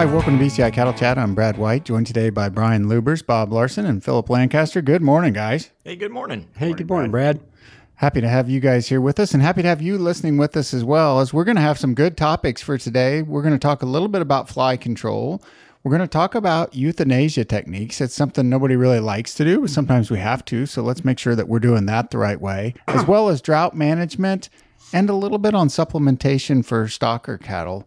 Hi, 0.00 0.06
welcome 0.06 0.38
to 0.38 0.44
BCI 0.46 0.72
Cattle 0.72 0.94
Chat. 0.94 1.18
I'm 1.18 1.34
Brad 1.34 1.58
White, 1.58 1.84
joined 1.84 2.06
today 2.06 2.30
by 2.30 2.48
Brian 2.48 2.88
Lubbers, 2.88 3.20
Bob 3.20 3.52
Larson, 3.52 3.84
and 3.84 4.02
Philip 4.02 4.30
Lancaster. 4.30 4.80
Good 4.80 5.02
morning, 5.02 5.34
guys. 5.34 5.72
Hey, 5.84 5.94
good 5.94 6.10
morning. 6.10 6.48
Hey, 6.56 6.72
good 6.72 6.88
morning, 6.88 7.10
Brad. 7.10 7.38
Happy 7.96 8.22
to 8.22 8.28
have 8.28 8.48
you 8.48 8.60
guys 8.60 8.88
here 8.88 9.02
with 9.02 9.20
us 9.20 9.34
and 9.34 9.42
happy 9.42 9.60
to 9.60 9.68
have 9.68 9.82
you 9.82 9.98
listening 9.98 10.38
with 10.38 10.56
us 10.56 10.72
as 10.72 10.84
well 10.84 11.20
as 11.20 11.34
we're 11.34 11.44
going 11.44 11.56
to 11.56 11.60
have 11.60 11.78
some 11.78 11.92
good 11.92 12.16
topics 12.16 12.62
for 12.62 12.78
today. 12.78 13.20
We're 13.20 13.42
going 13.42 13.52
to 13.52 13.58
talk 13.58 13.82
a 13.82 13.86
little 13.86 14.08
bit 14.08 14.22
about 14.22 14.48
fly 14.48 14.78
control. 14.78 15.42
We're 15.84 15.90
going 15.90 16.00
to 16.00 16.08
talk 16.08 16.34
about 16.34 16.74
euthanasia 16.74 17.44
techniques. 17.44 18.00
It's 18.00 18.14
something 18.14 18.48
nobody 18.48 18.76
really 18.76 19.00
likes 19.00 19.34
to 19.34 19.44
do, 19.44 19.60
but 19.60 19.68
sometimes 19.68 20.10
we 20.10 20.18
have 20.20 20.46
to. 20.46 20.64
So 20.64 20.80
let's 20.80 21.04
make 21.04 21.18
sure 21.18 21.36
that 21.36 21.46
we're 21.46 21.60
doing 21.60 21.84
that 21.84 22.10
the 22.10 22.16
right 22.16 22.40
way, 22.40 22.72
as 22.88 23.06
well 23.06 23.28
as 23.28 23.42
drought 23.42 23.76
management 23.76 24.48
and 24.94 25.10
a 25.10 25.14
little 25.14 25.36
bit 25.36 25.52
on 25.52 25.68
supplementation 25.68 26.64
for 26.64 26.86
stocker 26.86 27.38
cattle. 27.38 27.86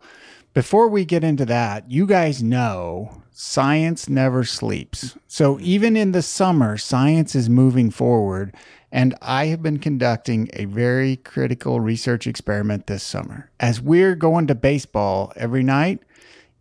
Before 0.54 0.88
we 0.88 1.04
get 1.04 1.24
into 1.24 1.46
that, 1.46 1.90
you 1.90 2.06
guys 2.06 2.44
know 2.44 3.24
science 3.32 4.08
never 4.08 4.44
sleeps. 4.44 5.18
So 5.28 5.56
mm-hmm. 5.56 5.66
even 5.66 5.98
in 5.98 6.12
the 6.12 6.22
summer, 6.22 6.78
science 6.78 7.34
is 7.34 7.50
moving 7.50 7.90
forward. 7.90 8.56
And 8.92 9.16
I 9.24 9.48
have 9.48 9.64
been 9.64 9.80
conducting 9.80 10.50
a 10.54 10.66
very 10.66 11.16
critical 11.16 11.80
research 11.80 12.28
experiment 12.28 12.86
this 12.86 13.02
summer. 13.02 13.50
As 13.60 13.82
we're 13.82 14.14
going 14.14 14.46
to 14.46 14.54
baseball 14.54 15.34
every 15.36 15.64
night, 15.64 16.04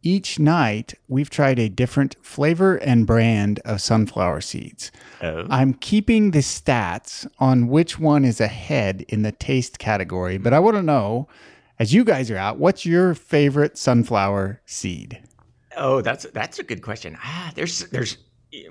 each 0.03 0.39
night 0.39 0.95
we've 1.07 1.29
tried 1.29 1.59
a 1.59 1.69
different 1.69 2.17
flavor 2.23 2.77
and 2.77 3.07
brand 3.07 3.61
of 3.67 3.83
sunflower 3.83 4.41
seeds. 4.41 4.91
Oh. 5.21 5.47
I'm 5.51 5.75
keeping 5.75 6.31
the 6.31 6.39
stats 6.39 7.27
on 7.39 7.69
which 7.69 7.99
one 7.99 8.25
is 8.25 8.41
ahead 8.41 9.05
in 9.09 9.23
the 9.23 9.33
taste 9.33 9.79
category, 9.79 10.39
but 10.39 10.55
I 10.55 10.59
want 10.59 10.77
to 10.77 10.83
know 10.83 11.29
as 11.79 11.93
you 11.93 12.05
guys 12.05 12.31
are 12.31 12.37
out, 12.37 12.59
what's 12.59 12.85
your 12.87 13.15
favorite 13.15 13.77
sunflower 13.79 14.61
seed? 14.67 15.23
Oh, 15.77 16.01
that's 16.01 16.25
that's 16.33 16.59
a 16.59 16.63
good 16.63 16.83
question. 16.83 17.17
Ah, 17.23 17.51
there's 17.55 17.81
there's 17.91 18.19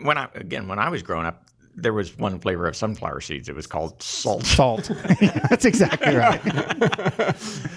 when 0.02 0.17
I 0.17 0.28
again 0.36 0.67
when 0.67 0.80
I 0.80 0.89
was 0.89 1.02
growing 1.03 1.26
up, 1.26 1.45
there 1.76 1.94
was 1.94 2.17
one 2.17 2.39
flavor 2.39 2.67
of 2.67 2.76
sunflower 2.76 3.22
seeds. 3.22 3.50
It 3.50 3.56
was 3.56 3.66
called 3.67 4.02
salt. 4.03 4.45
Salt. 4.45 4.92
That's 5.50 5.66
exactly 5.66 6.16
right. 6.16 6.42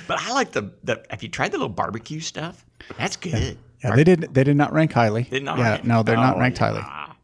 But 0.06 0.20
I 0.20 0.32
like 0.32 0.52
the 0.52 0.72
the. 0.82 1.02
Have 1.08 1.22
you 1.22 1.30
tried 1.30 1.52
the 1.52 1.56
little 1.58 1.70
barbecue 1.70 2.20
stuff? 2.20 2.66
That's 2.98 3.16
good. 3.16 3.56
Yeah, 3.82 3.96
they 3.96 4.04
did. 4.04 4.34
They 4.34 4.44
did 4.44 4.56
not 4.56 4.72
rank 4.74 4.92
highly. 4.92 5.22
Did 5.22 5.42
not 5.44 5.56
yeah, 5.58 5.70
rank- 5.70 5.84
no, 5.84 6.02
they're 6.02 6.16
not 6.16 6.36
Oh, 6.36 6.40
ranked 6.40 6.58
highly. 6.58 6.80
ah. 6.82 7.16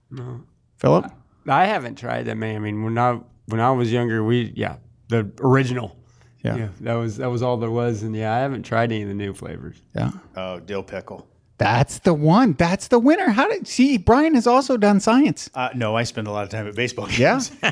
Philip. 0.79 1.13
I 1.47 1.67
haven't 1.67 1.97
tried 1.99 2.25
them, 2.25 2.39
man. 2.39 2.57
I 2.57 2.59
mean, 2.59 2.83
when 2.83 2.97
I 2.97 3.21
when 3.47 3.61
I 3.61 3.71
was 3.73 3.93
younger, 3.93 4.25
we 4.25 4.53
yeah, 4.57 4.77
the 5.09 5.31
original. 5.41 5.97
Yeah. 6.43 6.69
that 6.81 6.95
was 6.95 7.17
that 7.19 7.29
was 7.31 7.43
all 7.43 7.57
there 7.59 7.71
was, 7.71 8.03
and 8.03 8.15
yeah, 8.17 8.35
I 8.35 8.39
haven't 8.39 8.63
tried 8.63 8.93
any 8.93 9.03
of 9.03 9.09
the 9.09 9.15
new 9.15 9.35
flavors. 9.35 9.77
Yeah. 9.95 10.11
Oh, 10.37 10.61
dill 10.61 10.83
pickle. 10.83 11.27
That's 11.59 11.99
the 11.99 12.15
one. 12.15 12.55
That's 12.55 12.89
the 12.89 12.99
winner. 12.99 13.29
How 13.29 13.47
did 13.47 13.69
see? 13.69 13.99
Brian 13.99 14.35
has 14.35 14.47
also 14.47 14.79
done 14.79 14.99
science. 14.99 15.51
Uh, 15.55 15.69
no, 15.75 15.95
I 15.95 16.05
spend 16.05 16.27
a 16.27 16.31
lot 16.31 16.45
of 16.45 16.49
time 16.49 16.67
at 16.67 16.75
baseball 16.75 17.07
Yeah. 17.11 17.35
games. 17.35 17.53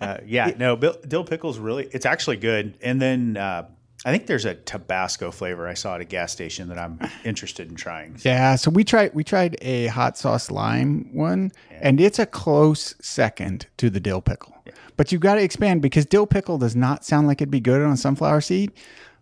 uh, 0.00 0.18
yeah, 0.26 0.50
no, 0.58 0.74
Bill, 0.74 0.96
dill 1.06 1.22
pickle's 1.22 1.60
really, 1.60 1.88
it's 1.92 2.04
actually 2.06 2.38
good. 2.38 2.76
And 2.82 3.00
then 3.00 3.36
uh, 3.36 3.68
I 4.06 4.12
think 4.12 4.28
there's 4.28 4.44
a 4.44 4.54
Tabasco 4.54 5.32
flavor 5.32 5.66
I 5.66 5.74
saw 5.74 5.96
at 5.96 6.00
a 6.00 6.04
gas 6.04 6.30
station 6.30 6.68
that 6.68 6.78
I'm 6.78 7.00
interested 7.24 7.68
in 7.68 7.74
trying. 7.74 8.16
Yeah. 8.22 8.54
So 8.54 8.70
we 8.70 8.84
tried. 8.84 9.12
We 9.14 9.24
tried 9.24 9.56
a 9.60 9.88
hot 9.88 10.16
sauce 10.16 10.48
lime 10.48 11.10
one, 11.12 11.50
and 11.70 12.00
it's 12.00 12.20
a 12.20 12.26
close 12.26 12.94
second 13.00 13.66
to 13.78 13.90
the 13.90 13.98
dill 13.98 14.20
pickle. 14.22 14.54
But 14.96 15.10
you've 15.10 15.20
got 15.20 15.34
to 15.34 15.42
expand 15.42 15.82
because 15.82 16.06
dill 16.06 16.26
pickle 16.26 16.56
does 16.56 16.76
not 16.76 17.04
sound 17.04 17.26
like 17.26 17.42
it'd 17.42 17.50
be 17.50 17.60
good 17.60 17.82
on 17.82 17.96
sunflower 17.96 18.42
seed, 18.42 18.72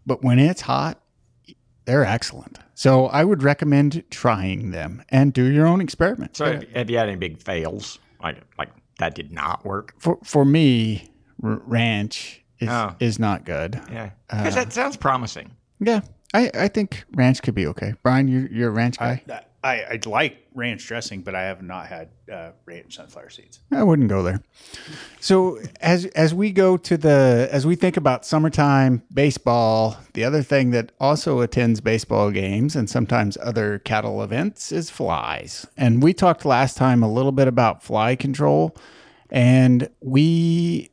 but 0.05 0.23
when 0.23 0.39
it's 0.39 0.61
hot, 0.61 1.01
they're 1.87 2.05
excellent. 2.05 2.59
So 2.75 3.07
I 3.07 3.25
would 3.25 3.43
recommend 3.43 4.05
trying 4.11 4.71
them 4.71 5.03
and 5.09 5.33
do 5.33 5.45
your 5.45 5.67
own 5.67 5.81
experiment. 5.81 6.37
So 6.37 6.45
have, 6.45 6.63
have 6.73 6.91
you 6.91 6.99
had 6.99 7.09
any 7.09 7.17
big 7.17 7.43
fails? 7.43 7.99
Like 8.23 8.43
like 8.59 8.69
that 8.99 9.15
did 9.15 9.33
not 9.33 9.65
work. 9.65 9.95
for 9.99 10.19
for 10.23 10.45
me, 10.45 11.09
r- 11.43 11.63
ranch 11.65 12.44
is 12.61 12.69
Oh. 12.69 12.95
is 13.01 13.19
not 13.19 13.45
good. 13.45 13.81
Yeah, 13.91 14.11
because 14.29 14.55
that 14.55 14.73
sounds 14.73 14.97
promising. 14.97 15.51
Yeah, 15.81 16.01
I, 16.33 16.51
I 16.55 16.69
think 16.69 17.05
ranch 17.15 17.43
could 17.43 17.55
be 17.55 17.67
okay. 17.69 17.95
Brian, 18.03 18.29
you're, 18.29 18.47
you're 18.47 18.69
a 18.69 18.73
ranch 18.73 18.99
guy. 18.99 19.23
I, 19.63 19.83
I 19.93 20.01
like 20.05 20.47
ranch 20.55 20.87
dressing, 20.87 21.23
but 21.23 21.35
I 21.35 21.45
have 21.45 21.63
not 21.63 21.87
had 21.87 22.11
uh, 22.31 22.51
ranch 22.67 22.97
sunflower 22.97 23.31
seeds. 23.31 23.61
I 23.73 23.83
wouldn't 23.83 24.11
go 24.11 24.23
there. 24.23 24.43
So 25.21 25.59
as 25.81 26.05
as 26.07 26.35
we 26.35 26.53
go 26.53 26.77
to 26.77 26.97
the 26.99 27.49
as 27.51 27.67
we 27.67 27.75
think 27.75 27.97
about 27.97 28.27
summertime 28.27 29.03
baseball, 29.13 29.97
the 30.13 30.23
other 30.23 30.43
thing 30.43 30.71
that 30.73 30.93
also 31.01 31.41
attends 31.41 31.81
baseball 31.81 32.31
games 32.31 32.77
and 32.77 32.91
sometimes 32.91 33.39
other 33.43 33.79
cattle 33.79 34.23
events 34.23 34.71
is 34.71 34.91
flies. 34.91 35.67
And 35.79 36.03
we 36.03 36.13
talked 36.13 36.45
last 36.45 36.77
time 36.77 37.03
a 37.03 37.11
little 37.11 37.33
bit 37.33 37.49
about 37.49 37.83
fly 37.83 38.17
control, 38.17 38.77
and 39.31 39.89
we 40.03 40.91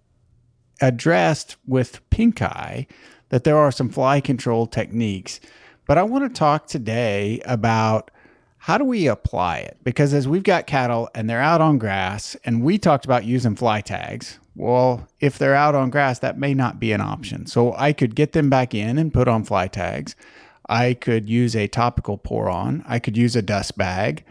addressed 0.81 1.56
with 1.66 2.08
pink 2.09 2.42
eye 2.42 2.88
that 3.30 3.44
there 3.44 3.58
are 3.58 3.72
some 3.72 3.90
fly 3.90 4.19
control 4.19 4.68
techniques. 4.68 5.40
But 5.88 5.97
I 5.97 6.03
want 6.03 6.24
to 6.24 6.40
talk 6.40 6.68
today 6.68 7.42
about 7.46 8.12
how 8.58 8.78
do 8.78 8.86
we 8.86 9.08
apply 9.08 9.58
it? 9.59 9.78
Because 9.84 10.14
as 10.14 10.28
we've 10.28 10.44
got 10.44 10.68
cattle 10.68 11.09
and 11.16 11.30
they're 11.30 11.42
out 11.42 11.62
on 11.62 11.80
grass, 11.80 12.36
and 12.46 12.62
we 12.64 12.78
talked 12.78 13.06
about 13.06 13.25
using 13.25 13.56
fly 13.56 13.81
tags. 13.81 14.38
Well, 14.56 15.08
if 15.19 15.38
they're 15.40 15.56
out 15.56 15.74
on 15.74 15.90
grass, 15.90 16.19
that 16.19 16.38
may 16.38 16.53
not 16.53 16.80
be 16.80 16.92
an 16.92 17.02
option. 17.02 17.48
So 17.48 17.74
I 17.75 17.94
could 17.94 18.16
get 18.16 18.34
them 18.34 18.50
back 18.50 18.75
in 18.75 18.98
and 18.98 19.13
put 19.13 19.28
on 19.28 19.46
fly 19.46 19.68
tags. 19.68 20.16
I 20.69 20.94
could 20.94 21.28
use 21.28 21.56
a 21.56 21.68
topical 21.68 22.18
pour 22.18 22.50
on. 22.50 22.84
I 22.88 23.00
could 23.00 23.18
use 23.18 23.36
a 23.36 23.42
dust 23.42 23.78
bag. 23.78 24.24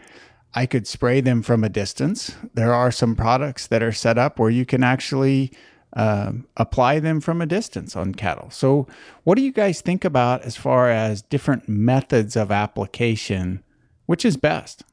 I 0.53 0.65
could 0.65 0.87
spray 0.87 1.21
them 1.21 1.41
from 1.41 1.63
a 1.63 1.69
distance. 1.69 2.35
There 2.53 2.73
are 2.73 2.91
some 2.91 3.15
products 3.15 3.67
that 3.67 3.83
are 3.83 3.91
set 3.91 4.17
up 4.17 4.39
where 4.39 4.49
you 4.49 4.65
can 4.65 4.83
actually 4.83 5.51
um, 5.93 6.47
apply 6.57 6.99
them 6.99 7.19
from 7.19 7.41
a 7.41 7.45
distance 7.45 7.95
on 7.95 8.13
cattle. 8.13 8.49
So, 8.49 8.87
what 9.23 9.35
do 9.35 9.41
you 9.41 9.51
guys 9.51 9.81
think 9.81 10.05
about 10.05 10.41
as 10.43 10.55
far 10.55 10.89
as 10.89 11.21
different 11.21 11.67
methods 11.67 12.35
of 12.35 12.51
application? 12.51 13.63
Which 14.05 14.25
is 14.25 14.37
best? 14.37 14.83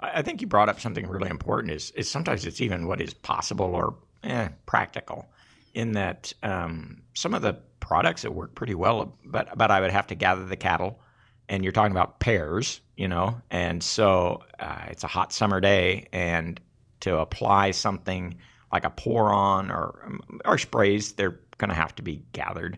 I 0.00 0.22
think 0.22 0.40
you 0.40 0.46
brought 0.46 0.68
up 0.68 0.80
something 0.80 1.06
really 1.06 1.30
important. 1.30 1.72
Is 1.72 1.90
is 1.92 2.08
sometimes 2.08 2.44
it's 2.44 2.60
even 2.60 2.86
what 2.86 3.00
is 3.00 3.14
possible 3.14 3.74
or 3.74 3.96
eh, 4.22 4.48
practical, 4.66 5.28
in 5.74 5.92
that 5.92 6.32
um, 6.42 7.02
some 7.14 7.34
of 7.34 7.42
the 7.42 7.54
products 7.80 8.22
that 8.22 8.32
work 8.32 8.54
pretty 8.54 8.74
well, 8.74 9.16
but 9.24 9.56
but 9.56 9.70
I 9.70 9.80
would 9.80 9.90
have 9.90 10.06
to 10.08 10.14
gather 10.14 10.44
the 10.44 10.56
cattle, 10.56 11.00
and 11.48 11.62
you're 11.62 11.72
talking 11.72 11.92
about 11.92 12.20
pairs, 12.20 12.80
you 12.96 13.08
know, 13.08 13.40
and 13.50 13.82
so 13.82 14.42
uh, 14.58 14.86
it's 14.88 15.04
a 15.04 15.08
hot 15.08 15.32
summer 15.32 15.60
day, 15.60 16.08
and 16.12 16.60
to 17.00 17.18
apply 17.18 17.70
something 17.72 18.36
like 18.74 18.84
a 18.84 18.90
pour 18.90 19.32
on 19.32 19.70
or 19.70 20.02
um, 20.04 20.20
or 20.44 20.58
sprays, 20.58 21.12
they're 21.12 21.38
going 21.58 21.68
to 21.70 21.76
have 21.76 21.94
to 21.94 22.02
be 22.02 22.24
gathered, 22.32 22.76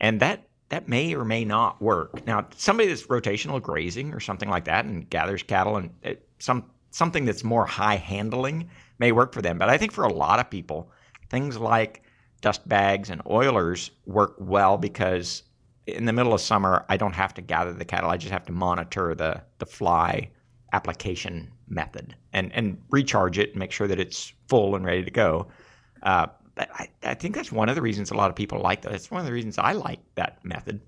and 0.00 0.18
that 0.20 0.48
that 0.68 0.88
may 0.88 1.14
or 1.14 1.24
may 1.24 1.44
not 1.44 1.80
work. 1.80 2.26
Now, 2.26 2.46
somebody 2.56 2.88
that's 2.88 3.06
rotational 3.06 3.62
grazing 3.62 4.12
or 4.12 4.20
something 4.20 4.50
like 4.50 4.64
that 4.64 4.84
and 4.84 5.08
gathers 5.08 5.44
cattle 5.44 5.76
and 5.76 5.90
it, 6.02 6.28
some 6.40 6.64
something 6.90 7.24
that's 7.24 7.44
more 7.44 7.64
high 7.66 7.94
handling 7.94 8.68
may 8.98 9.12
work 9.12 9.32
for 9.32 9.40
them. 9.40 9.58
But 9.58 9.70
I 9.70 9.78
think 9.78 9.92
for 9.92 10.04
a 10.04 10.12
lot 10.12 10.40
of 10.40 10.50
people, 10.50 10.90
things 11.30 11.56
like 11.56 12.02
dust 12.40 12.68
bags 12.68 13.08
and 13.08 13.22
oilers 13.30 13.92
work 14.06 14.34
well 14.38 14.76
because 14.76 15.44
in 15.86 16.04
the 16.04 16.12
middle 16.12 16.34
of 16.34 16.40
summer, 16.40 16.84
I 16.88 16.96
don't 16.96 17.14
have 17.14 17.32
to 17.34 17.42
gather 17.42 17.72
the 17.72 17.84
cattle. 17.84 18.10
I 18.10 18.16
just 18.16 18.32
have 18.32 18.46
to 18.46 18.52
monitor 18.52 19.14
the 19.14 19.40
the 19.58 19.66
fly 19.66 20.30
application 20.72 21.52
method 21.68 22.14
and 22.32 22.52
and 22.52 22.80
recharge 22.90 23.38
it 23.38 23.50
and 23.50 23.58
make 23.58 23.72
sure 23.72 23.86
that 23.86 24.00
it's 24.00 24.32
full 24.48 24.74
and 24.74 24.84
ready 24.84 25.04
to 25.04 25.10
go. 25.10 25.48
Uh, 26.02 26.26
but 26.54 26.68
I, 26.74 26.88
I 27.04 27.14
think 27.14 27.34
that's 27.34 27.52
one 27.52 27.68
of 27.68 27.76
the 27.76 27.82
reasons 27.82 28.10
a 28.10 28.14
lot 28.14 28.30
of 28.30 28.36
people 28.36 28.60
like 28.60 28.82
that. 28.82 28.92
It's 28.92 29.10
one 29.10 29.20
of 29.20 29.26
the 29.26 29.32
reasons 29.32 29.58
I 29.58 29.72
like 29.72 30.00
that 30.16 30.44
method. 30.44 30.80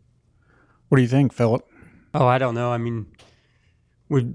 What 0.88 0.96
do 0.96 1.02
you 1.02 1.08
think, 1.08 1.32
Philip? 1.32 1.64
Oh, 2.14 2.26
I 2.26 2.38
don't 2.38 2.56
know. 2.56 2.72
I 2.72 2.78
mean, 2.78 3.06
we 4.08 4.34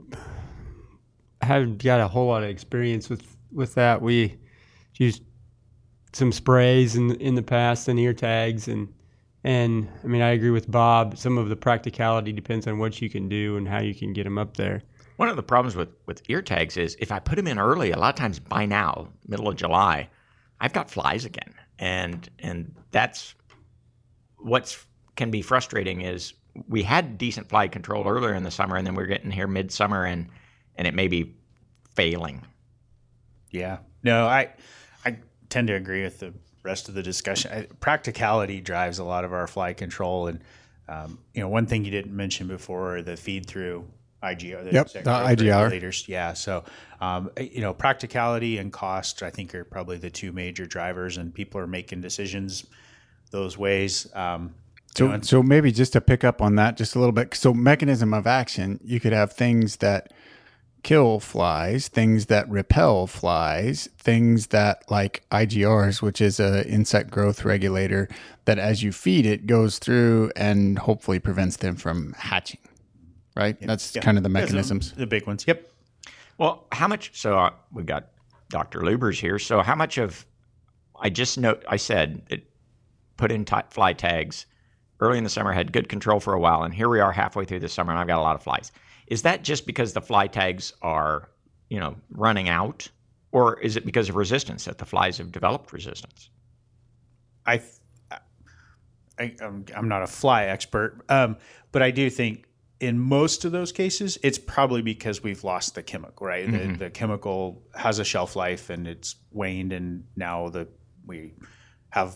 haven't 1.41 1.83
got 1.83 1.99
a 1.99 2.07
whole 2.07 2.27
lot 2.27 2.43
of 2.43 2.49
experience 2.49 3.09
with 3.09 3.35
with 3.51 3.75
that. 3.75 4.01
We 4.01 4.37
used 4.95 5.23
some 6.13 6.31
sprays 6.31 6.95
in 6.95 7.11
in 7.15 7.35
the 7.35 7.43
past 7.43 7.87
and 7.87 7.99
ear 7.99 8.13
tags 8.13 8.67
and 8.67 8.93
and 9.43 9.89
I 10.03 10.07
mean 10.07 10.21
I 10.21 10.29
agree 10.29 10.49
with 10.49 10.71
Bob. 10.71 11.17
Some 11.17 11.37
of 11.37 11.49
the 11.49 11.55
practicality 11.55 12.31
depends 12.31 12.67
on 12.67 12.79
what 12.79 13.01
you 13.01 13.09
can 13.09 13.27
do 13.27 13.57
and 13.57 13.67
how 13.67 13.81
you 13.81 13.93
can 13.93 14.13
get 14.13 14.23
them 14.23 14.37
up 14.37 14.55
there. 14.57 14.81
One 15.17 15.29
of 15.29 15.35
the 15.35 15.43
problems 15.43 15.75
with, 15.75 15.89
with 16.05 16.21
ear 16.29 16.41
tags 16.41 16.77
is 16.77 16.97
if 16.99 17.11
I 17.11 17.19
put 17.19 17.35
them 17.35 17.47
in 17.47 17.57
early, 17.57 17.91
a 17.91 17.97
lot 17.97 18.13
of 18.13 18.19
times 18.19 18.39
by 18.39 18.65
now, 18.65 19.07
middle 19.27 19.47
of 19.47 19.55
July, 19.55 20.09
I've 20.59 20.73
got 20.73 20.89
flies 20.89 21.25
again, 21.25 21.53
and 21.79 22.29
and 22.39 22.73
that's 22.91 23.35
what's 24.37 24.85
can 25.15 25.31
be 25.31 25.41
frustrating 25.41 26.01
is 26.01 26.33
we 26.67 26.83
had 26.83 27.17
decent 27.17 27.49
fly 27.49 27.67
control 27.67 28.07
earlier 28.07 28.33
in 28.33 28.43
the 28.43 28.51
summer, 28.51 28.75
and 28.77 28.85
then 28.85 28.95
we're 28.95 29.05
getting 29.05 29.31
here 29.31 29.47
midsummer, 29.47 30.05
and 30.05 30.27
and 30.75 30.87
it 30.87 30.93
may 30.93 31.07
be 31.07 31.35
failing. 31.93 32.45
Yeah. 33.51 33.79
No, 34.03 34.25
I 34.25 34.53
I 35.03 35.17
tend 35.49 35.67
to 35.67 35.75
agree 35.75 36.03
with 36.03 36.19
the 36.19 36.33
rest 36.63 36.89
of 36.89 36.95
the 36.95 37.03
discussion. 37.03 37.51
I, 37.51 37.67
practicality 37.79 38.61
drives 38.61 38.99
a 38.99 39.03
lot 39.03 39.23
of 39.25 39.33
our 39.33 39.47
fly 39.47 39.73
control, 39.73 40.27
and 40.27 40.41
um, 40.87 41.19
you 41.33 41.41
know, 41.41 41.49
one 41.49 41.65
thing 41.65 41.83
you 41.83 41.91
didn't 41.91 42.15
mention 42.15 42.47
before, 42.47 43.01
the 43.01 43.17
feed 43.17 43.45
through. 43.45 43.85
IGR. 44.33 44.73
Yep, 44.73 44.91
the 44.93 44.99
IGR. 45.01 45.63
regulators. 45.63 46.05
Yeah. 46.07 46.33
So, 46.33 46.63
um, 46.99 47.31
you 47.39 47.61
know, 47.61 47.73
practicality 47.73 48.57
and 48.57 48.71
cost, 48.71 49.23
I 49.23 49.29
think, 49.29 49.53
are 49.55 49.63
probably 49.63 49.97
the 49.97 50.09
two 50.09 50.31
major 50.31 50.65
drivers, 50.65 51.17
and 51.17 51.33
people 51.33 51.59
are 51.61 51.67
making 51.67 52.01
decisions 52.01 52.65
those 53.31 53.57
ways. 53.57 54.07
Um, 54.15 54.55
So, 54.95 55.19
so 55.21 55.43
maybe 55.43 55.71
just 55.71 55.93
to 55.93 56.01
pick 56.01 56.23
up 56.23 56.41
on 56.41 56.55
that 56.55 56.77
just 56.77 56.95
a 56.95 56.99
little 56.99 57.11
bit. 57.11 57.35
So, 57.35 57.53
mechanism 57.53 58.13
of 58.13 58.25
action, 58.25 58.79
you 58.83 58.99
could 58.99 59.11
have 59.13 59.33
things 59.33 59.77
that 59.77 60.13
kill 60.83 61.19
flies, 61.19 61.87
things 61.87 62.27
that 62.27 62.47
repel 62.47 63.07
flies, 63.07 63.89
things 63.97 64.47
that 64.47 64.83
like 64.89 65.23
IGRs, 65.31 66.01
which 66.01 66.21
is 66.21 66.39
a 66.39 66.63
insect 66.69 67.09
growth 67.09 67.43
regulator, 67.43 68.07
that 68.45 68.59
as 68.59 68.83
you 68.83 68.91
feed 68.91 69.25
it 69.25 69.47
goes 69.47 69.79
through 69.79 70.31
and 70.35 70.77
hopefully 70.77 71.17
prevents 71.19 71.57
them 71.57 71.75
from 71.75 72.13
hatching. 72.13 72.59
Right. 73.35 73.59
That's 73.59 73.95
yeah. 73.95 74.01
kind 74.01 74.17
of 74.17 74.23
the 74.23 74.29
mechanisms. 74.29 74.93
the 74.93 75.07
big 75.07 75.27
ones. 75.27 75.45
Yep. 75.47 75.69
Well, 76.37 76.67
how 76.71 76.87
much? 76.87 77.11
So 77.19 77.37
uh, 77.37 77.51
we 77.71 77.83
got 77.83 78.07
Dr. 78.49 78.81
Lubbers 78.81 79.19
here. 79.19 79.39
So 79.39 79.61
how 79.61 79.75
much 79.75 79.97
of? 79.97 80.25
I 80.97 81.09
just 81.09 81.37
know 81.37 81.57
I 81.67 81.75
said 81.75 82.25
that 82.29 82.49
put 83.17 83.31
in 83.31 83.43
ti 83.43 83.57
fly 83.69 83.93
tags 83.93 84.45
early 84.99 85.17
in 85.17 85.23
the 85.23 85.29
summer, 85.29 85.51
had 85.51 85.73
good 85.73 85.89
control 85.89 86.19
for 86.19 86.33
a 86.33 86.39
while, 86.39 86.63
and 86.63 86.73
here 86.73 86.89
we 86.89 86.99
are 86.99 87.11
halfway 87.11 87.45
through 87.45 87.59
the 87.59 87.69
summer, 87.69 87.91
and 87.91 87.99
I've 87.99 88.07
got 88.07 88.19
a 88.19 88.21
lot 88.21 88.35
of 88.35 88.43
flies. 88.43 88.71
Is 89.07 89.21
that 89.23 89.43
just 89.43 89.65
because 89.65 89.93
the 89.93 90.01
fly 90.01 90.27
tags 90.27 90.73
are, 90.81 91.29
you 91.69 91.79
know, 91.79 91.95
running 92.11 92.49
out, 92.49 92.87
or 93.31 93.59
is 93.59 93.75
it 93.75 93.85
because 93.85 94.09
of 94.09 94.15
resistance 94.15 94.65
that 94.65 94.77
the 94.77 94.85
flies 94.85 95.17
have 95.17 95.31
developed 95.31 95.73
resistance? 95.73 96.29
I, 97.45 97.61
I 99.19 99.35
I'm, 99.41 99.65
I'm 99.75 99.87
not 99.89 100.01
a 100.01 100.07
fly 100.07 100.45
expert, 100.45 101.01
um, 101.09 101.37
but 101.71 101.81
I 101.81 101.91
do 101.91 102.09
think 102.09 102.45
in 102.79 102.99
most 102.99 103.45
of 103.45 103.51
those 103.51 103.71
cases, 103.71 104.17
it's 104.21 104.37
probably 104.37 104.81
because 104.81 105.23
we've 105.23 105.43
lost 105.43 105.75
the 105.75 105.83
chemical, 105.83 106.27
right? 106.27 106.49
The, 106.49 106.75
the 106.77 106.89
chemical 106.89 107.63
has 107.73 107.99
a 107.99 108.03
shelf 108.03 108.35
life 108.35 108.69
and 108.69 108.87
it's 108.87 109.15
waned, 109.31 109.71
and 109.71 110.03
now 110.15 110.49
the 110.49 110.67
we 111.05 111.33
have 111.89 112.15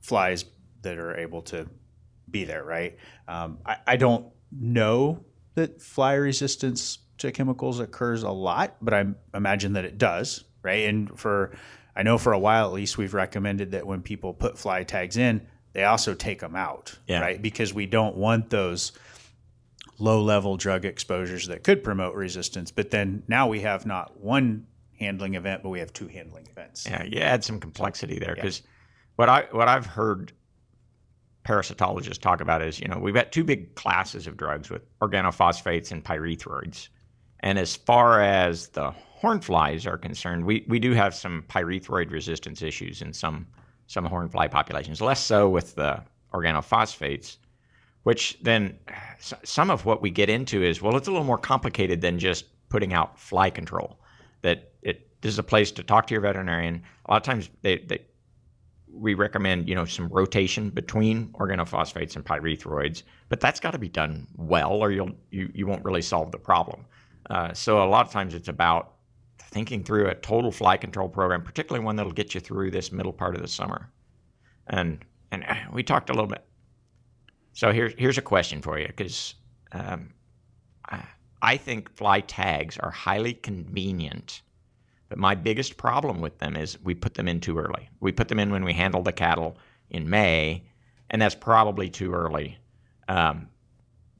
flies 0.00 0.44
that 0.82 0.98
are 0.98 1.16
able 1.16 1.42
to 1.42 1.66
be 2.30 2.44
there, 2.44 2.62
right? 2.62 2.96
Um, 3.26 3.58
I, 3.66 3.76
I 3.86 3.96
don't 3.96 4.26
know 4.52 5.24
that 5.54 5.82
fly 5.82 6.14
resistance 6.14 6.98
to 7.18 7.32
chemicals 7.32 7.80
occurs 7.80 8.22
a 8.22 8.30
lot, 8.30 8.76
but 8.80 8.94
I 8.94 9.06
imagine 9.34 9.72
that 9.74 9.84
it 9.84 9.98
does, 9.98 10.44
right? 10.62 10.88
And 10.88 11.18
for 11.18 11.52
I 11.96 12.04
know 12.04 12.16
for 12.16 12.32
a 12.32 12.38
while 12.38 12.66
at 12.66 12.72
least 12.72 12.96
we've 12.96 13.12
recommended 13.14 13.72
that 13.72 13.86
when 13.86 14.02
people 14.02 14.32
put 14.32 14.56
fly 14.56 14.84
tags 14.84 15.16
in, 15.16 15.46
they 15.72 15.84
also 15.84 16.14
take 16.14 16.40
them 16.40 16.54
out, 16.54 16.96
Yeah. 17.08 17.20
right? 17.20 17.42
Because 17.42 17.74
we 17.74 17.86
don't 17.86 18.16
want 18.16 18.50
those 18.50 18.92
low 20.00 20.22
level 20.22 20.56
drug 20.56 20.84
exposures 20.84 21.46
that 21.46 21.64
could 21.64 21.84
promote 21.84 22.14
resistance. 22.14 22.70
But 22.70 22.90
then 22.90 23.22
now 23.28 23.48
we 23.48 23.60
have 23.60 23.86
not 23.86 24.18
one 24.20 24.66
handling 24.98 25.34
event, 25.34 25.62
but 25.62 25.70
we 25.70 25.80
have 25.80 25.92
two 25.92 26.08
handling 26.08 26.46
events. 26.50 26.86
Yeah, 26.86 27.04
you 27.04 27.20
add 27.20 27.44
some 27.44 27.60
complexity 27.60 28.18
there 28.18 28.34
because 28.34 28.62
what 29.16 29.28
I 29.28 29.46
what 29.50 29.68
I've 29.68 29.86
heard 29.86 30.32
parasitologists 31.44 32.20
talk 32.20 32.40
about 32.40 32.62
is 32.62 32.80
you 32.80 32.88
know 32.88 32.98
we've 32.98 33.14
got 33.14 33.32
two 33.32 33.44
big 33.44 33.74
classes 33.74 34.26
of 34.26 34.36
drugs 34.36 34.70
with 34.70 34.82
organophosphates 35.00 35.90
and 35.90 36.04
pyrethroids, 36.04 36.88
and 37.40 37.58
as 37.58 37.76
far 37.76 38.22
as 38.22 38.68
the 38.68 38.90
horn 39.20 39.40
flies 39.40 39.86
are 39.86 39.98
concerned, 39.98 40.46
we, 40.46 40.64
we 40.66 40.78
do 40.78 40.92
have 40.92 41.14
some 41.14 41.44
pyrethroid 41.48 42.10
resistance 42.10 42.62
issues 42.62 43.02
in 43.02 43.12
some 43.12 43.46
some 43.86 44.04
horn 44.04 44.28
fly 44.28 44.46
populations, 44.46 45.00
less 45.00 45.20
so 45.20 45.48
with 45.48 45.74
the 45.74 46.00
organophosphates. 46.32 47.38
Which 48.02 48.38
then, 48.42 48.78
some 49.18 49.70
of 49.70 49.84
what 49.84 50.00
we 50.00 50.10
get 50.10 50.30
into 50.30 50.62
is 50.62 50.80
well, 50.80 50.96
it's 50.96 51.08
a 51.08 51.10
little 51.10 51.26
more 51.26 51.38
complicated 51.38 52.00
than 52.00 52.18
just 52.18 52.46
putting 52.68 52.94
out 52.94 53.18
fly 53.18 53.50
control. 53.50 54.00
That 54.42 54.72
it 54.82 55.20
this 55.20 55.32
is 55.32 55.38
a 55.38 55.42
place 55.42 55.70
to 55.72 55.82
talk 55.82 56.06
to 56.06 56.14
your 56.14 56.22
veterinarian. 56.22 56.82
A 57.06 57.12
lot 57.12 57.16
of 57.18 57.22
times 57.24 57.50
they, 57.62 57.78
they 57.78 58.00
we 58.92 59.14
recommend 59.14 59.68
you 59.68 59.74
know 59.74 59.84
some 59.84 60.08
rotation 60.08 60.70
between 60.70 61.28
organophosphates 61.32 62.16
and 62.16 62.24
pyrethroids, 62.24 63.02
but 63.28 63.40
that's 63.40 63.60
got 63.60 63.72
to 63.72 63.78
be 63.78 63.88
done 63.88 64.26
well, 64.36 64.72
or 64.72 64.90
you'll 64.90 65.12
you, 65.30 65.50
you 65.54 65.66
won't 65.66 65.84
really 65.84 66.02
solve 66.02 66.32
the 66.32 66.38
problem. 66.38 66.86
Uh, 67.28 67.52
so 67.52 67.82
a 67.82 67.88
lot 67.88 68.06
of 68.06 68.12
times 68.12 68.34
it's 68.34 68.48
about 68.48 68.94
thinking 69.38 69.84
through 69.84 70.08
a 70.08 70.14
total 70.14 70.50
fly 70.50 70.76
control 70.76 71.08
program, 71.08 71.42
particularly 71.42 71.84
one 71.84 71.96
that'll 71.96 72.12
get 72.12 72.34
you 72.34 72.40
through 72.40 72.70
this 72.70 72.92
middle 72.92 73.12
part 73.12 73.34
of 73.34 73.42
the 73.42 73.48
summer. 73.48 73.90
And 74.68 75.04
and 75.30 75.44
uh, 75.44 75.54
we 75.72 75.82
talked 75.82 76.10
a 76.10 76.12
little 76.12 76.28
bit. 76.28 76.44
So 77.52 77.72
here's 77.72 77.94
here's 77.98 78.18
a 78.18 78.22
question 78.22 78.62
for 78.62 78.78
you 78.78 78.86
because 78.86 79.34
um, 79.72 80.12
I, 81.42 81.56
think 81.56 81.94
fly 81.96 82.20
tags 82.20 82.78
are 82.78 82.90
highly 82.90 83.34
convenient. 83.34 84.42
But 85.08 85.18
my 85.18 85.34
biggest 85.34 85.76
problem 85.76 86.20
with 86.20 86.38
them 86.38 86.56
is 86.56 86.78
we 86.82 86.94
put 86.94 87.14
them 87.14 87.28
in 87.28 87.40
too 87.40 87.58
early. 87.58 87.88
We 88.00 88.12
put 88.12 88.28
them 88.28 88.38
in 88.38 88.50
when 88.50 88.64
we 88.64 88.72
handle 88.72 89.02
the 89.02 89.12
cattle 89.12 89.58
in 89.90 90.08
May, 90.08 90.62
and 91.10 91.20
that's 91.20 91.34
probably 91.34 91.88
too 91.88 92.12
early. 92.12 92.58
Um, 93.08 93.48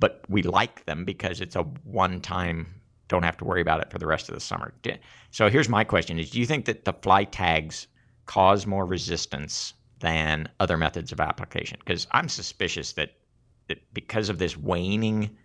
but 0.00 0.24
we 0.28 0.42
like 0.42 0.84
them 0.86 1.04
because 1.04 1.40
it's 1.40 1.54
a 1.54 1.62
one-time. 1.62 2.66
Don't 3.08 3.22
have 3.22 3.36
to 3.38 3.44
worry 3.44 3.60
about 3.60 3.80
it 3.80 3.90
for 3.90 3.98
the 3.98 4.06
rest 4.06 4.28
of 4.28 4.34
the 4.34 4.40
summer. 4.40 4.72
So 5.30 5.48
here's 5.48 5.68
my 5.68 5.84
question: 5.84 6.18
Is 6.18 6.30
do 6.30 6.40
you 6.40 6.46
think 6.46 6.64
that 6.64 6.84
the 6.84 6.92
fly 6.92 7.24
tags 7.24 7.86
cause 8.26 8.66
more 8.66 8.86
resistance 8.86 9.74
than 10.00 10.48
other 10.58 10.76
methods 10.76 11.12
of 11.12 11.20
application? 11.20 11.78
Because 11.78 12.06
I'm 12.10 12.28
suspicious 12.28 12.92
that 12.94 13.12
because 13.92 14.28
of 14.28 14.38
this 14.38 14.56
waning 14.56 15.36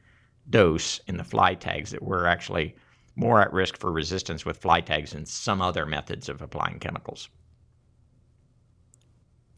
dose 0.49 0.99
in 1.07 1.17
the 1.17 1.23
fly 1.23 1.55
tags, 1.55 1.91
that 1.91 2.01
we're 2.01 2.25
actually 2.25 2.75
more 3.15 3.41
at 3.41 3.51
risk 3.53 3.77
for 3.77 3.91
resistance 3.91 4.45
with 4.45 4.57
fly 4.57 4.81
tags 4.81 5.11
than 5.11 5.25
some 5.25 5.61
other 5.61 5.85
methods 5.85 6.29
of 6.29 6.41
applying 6.41 6.79
chemicals. 6.79 7.29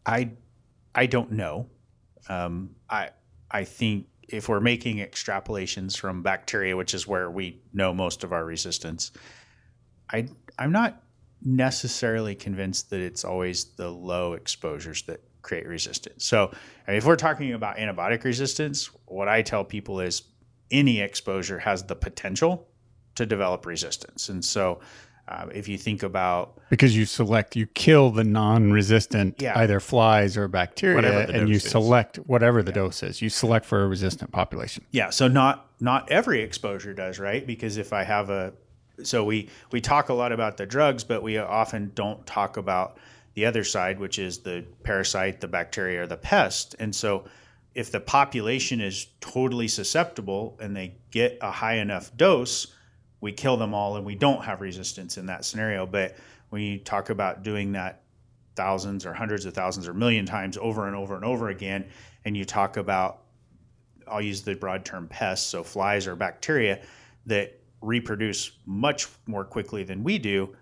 I 0.05 0.31
I 0.95 1.05
don't 1.05 1.31
know. 1.31 1.67
Um, 2.29 2.75
I 2.89 3.09
I 3.51 3.63
think 3.63 4.07
if 4.27 4.49
we're 4.49 4.59
making 4.59 4.97
extrapolations 4.97 5.97
from 5.97 6.21
bacteria, 6.21 6.75
which 6.75 6.93
is 6.93 7.07
where 7.07 7.31
we 7.31 7.61
know 7.73 7.93
most 7.93 8.23
of 8.23 8.31
our 8.31 8.45
resistance, 8.45 9.11
I 10.11 10.27
I'm 10.59 10.71
not 10.71 11.03
necessarily 11.41 12.35
convinced 12.35 12.89
that 12.89 12.99
it's 12.99 13.23
always 13.23 13.65
the 13.75 13.89
low 13.89 14.33
exposures 14.33 15.03
that 15.03 15.21
create 15.47 15.65
resistance. 15.67 16.25
So 16.25 16.51
I 16.87 16.91
mean, 16.91 16.97
if 16.97 17.05
we're 17.05 17.15
talking 17.15 17.53
about 17.53 17.77
antibiotic 17.77 18.23
resistance, 18.23 18.89
what 19.05 19.27
I 19.27 19.41
tell 19.41 19.63
people 19.63 19.99
is 20.01 20.23
any 20.69 20.99
exposure 20.99 21.59
has 21.59 21.83
the 21.83 21.95
potential 21.95 22.67
to 23.15 23.25
develop 23.25 23.65
resistance, 23.65 24.29
and 24.29 24.43
so. 24.43 24.79
Uh, 25.29 25.45
if 25.53 25.67
you 25.67 25.77
think 25.77 26.03
about 26.03 26.57
Because 26.69 26.95
you 26.95 27.05
select, 27.05 27.57
you 27.57 27.67
kill 27.67 28.11
the 28.11 28.23
non-resistant 28.23 29.41
Yeah. 29.41 29.59
either 29.59 29.81
flies 29.81 30.37
or 30.37 30.47
bacteria, 30.47 31.27
and 31.27 31.49
you 31.49 31.55
is. 31.55 31.69
select 31.69 32.15
whatever 32.27 32.63
the 32.63 32.71
dose 32.71 33.03
is. 33.03 33.21
You 33.21 33.29
select 33.29 33.65
for 33.65 33.83
a 33.83 33.87
resistant 33.87 34.31
population. 34.31 34.85
Yeah, 34.91 35.09
so 35.09 35.27
not 35.27 35.69
not 35.81 36.09
every 36.09 36.39
exposure 36.41 36.93
does, 36.93 37.19
right? 37.19 37.45
Because 37.45 37.75
if 37.75 37.91
I 37.91 38.03
have 38.05 38.29
a 38.29 38.53
so 39.03 39.25
we 39.25 39.49
we 39.69 39.81
talk 39.81 40.07
a 40.07 40.13
lot 40.13 40.31
about 40.31 40.55
the 40.55 40.65
drugs, 40.65 41.03
but 41.03 41.21
we 41.21 41.37
often 41.37 41.91
don't 41.93 42.25
talk 42.25 42.55
about 42.55 42.97
the 43.37 43.45
other 43.45 43.63
side, 43.63 43.99
which 43.99 44.17
is 44.17 44.39
the 44.39 44.65
parasite, 44.81 45.39
the 45.39 45.47
bacteria, 45.47 46.01
or 46.01 46.07
the 46.07 46.17
pest. 46.17 46.75
And 46.79 46.93
so 46.93 47.25
if 47.75 47.91
the 47.91 47.99
population 47.99 48.81
is 48.81 49.09
totally 49.21 49.67
susceptible 49.67 50.57
and 50.59 50.75
they 50.75 50.95
get 51.11 51.37
a 51.41 51.51
high 51.51 51.75
enough 51.75 52.17
dose, 52.17 52.73
we 53.21 53.31
kill 53.31 53.55
them 53.55 53.75
all 53.75 53.95
and 53.95 54.03
we 54.03 54.15
don't 54.15 54.43
have 54.43 54.59
resistance 54.59 55.19
in 55.19 55.27
that 55.27 55.45
scenario. 55.45 55.85
But 55.85 56.17
when 56.49 56.63
you 56.63 56.79
talk 56.79 57.11
about 57.11 57.43
doing 57.43 57.73
that 57.73 58.01
thousands 58.55 59.05
or 59.05 59.13
hundreds 59.13 59.45
of 59.45 59.53
thousands 59.53 59.87
or 59.87 59.93
million 59.93 60.25
times 60.25 60.57
over 60.57 60.87
and 60.87 60.95
over 60.95 61.15
and 61.15 61.23
over 61.23 61.49
again, 61.49 61.85
and 62.25 62.35
you 62.35 62.43
talk 62.43 62.75
about 62.75 63.21
I'll 64.07 64.19
use 64.19 64.41
the 64.41 64.55
broad 64.55 64.83
term 64.83 65.07
pests, 65.07 65.45
so 65.45 65.63
flies 65.63 66.07
or 66.07 66.15
bacteria 66.15 66.81
that 67.27 67.59
reproduce 67.81 68.53
much 68.65 69.07
more 69.27 69.45
quickly 69.45 69.83
than 69.83 70.03
we 70.03 70.17
do. 70.17 70.55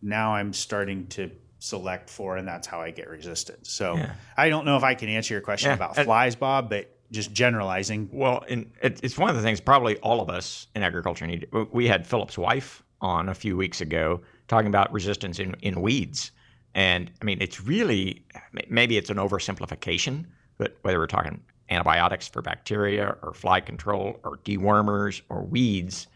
Now 0.00 0.32
I'm 0.32 0.52
starting 0.52 1.08
to 1.08 1.28
select 1.60 2.10
for, 2.10 2.36
and 2.36 2.48
that's 2.48 2.66
how 2.66 2.80
I 2.80 2.90
get 2.90 3.08
resistance. 3.08 3.70
So 3.70 3.94
Yeah. 3.94 4.14
I 4.36 4.48
don't 4.48 4.64
know 4.64 4.76
if 4.76 4.82
I 4.82 4.94
can 4.94 5.08
answer 5.08 5.34
your 5.34 5.40
question 5.42 5.68
Yeah, 5.68 5.74
about 5.74 5.94
flies, 5.94 6.34
Bob, 6.34 6.68
but 6.68 6.96
just 7.12 7.32
generalizing. 7.32 8.08
Well, 8.12 8.44
and 8.48 8.72
it, 8.82 9.00
it's 9.02 9.16
one 9.16 9.30
of 9.30 9.36
the 9.36 9.42
things 9.42 9.60
probably 9.60 9.96
all 9.98 10.20
of 10.20 10.28
us 10.30 10.66
in 10.74 10.82
agriculture 10.82 11.26
need. 11.26 11.46
We 11.70 11.86
had 11.86 12.06
Philip's 12.06 12.38
wife 12.38 12.82
on 13.00 13.28
a 13.28 13.34
few 13.34 13.56
weeks 13.56 13.80
ago 13.80 14.20
talking 14.48 14.68
about 14.68 14.92
resistance 14.92 15.38
in, 15.38 15.54
in 15.60 15.80
weeds. 15.80 16.32
And 16.74 17.10
I 17.20 17.24
mean, 17.24 17.38
it's 17.40 17.60
really, 17.60 18.24
maybe 18.68 18.96
it's 18.96 19.10
an 19.10 19.16
oversimplification, 19.16 20.26
but 20.56 20.76
whether 20.82 20.98
we're 20.98 21.06
talking 21.06 21.42
antibiotics 21.68 22.26
for 22.28 22.42
bacteria 22.42 23.16
or 23.22 23.34
fly 23.34 23.60
control 23.60 24.18
or 24.24 24.38
dewormers 24.38 25.20
or 25.28 25.42
weeds, 25.42 26.06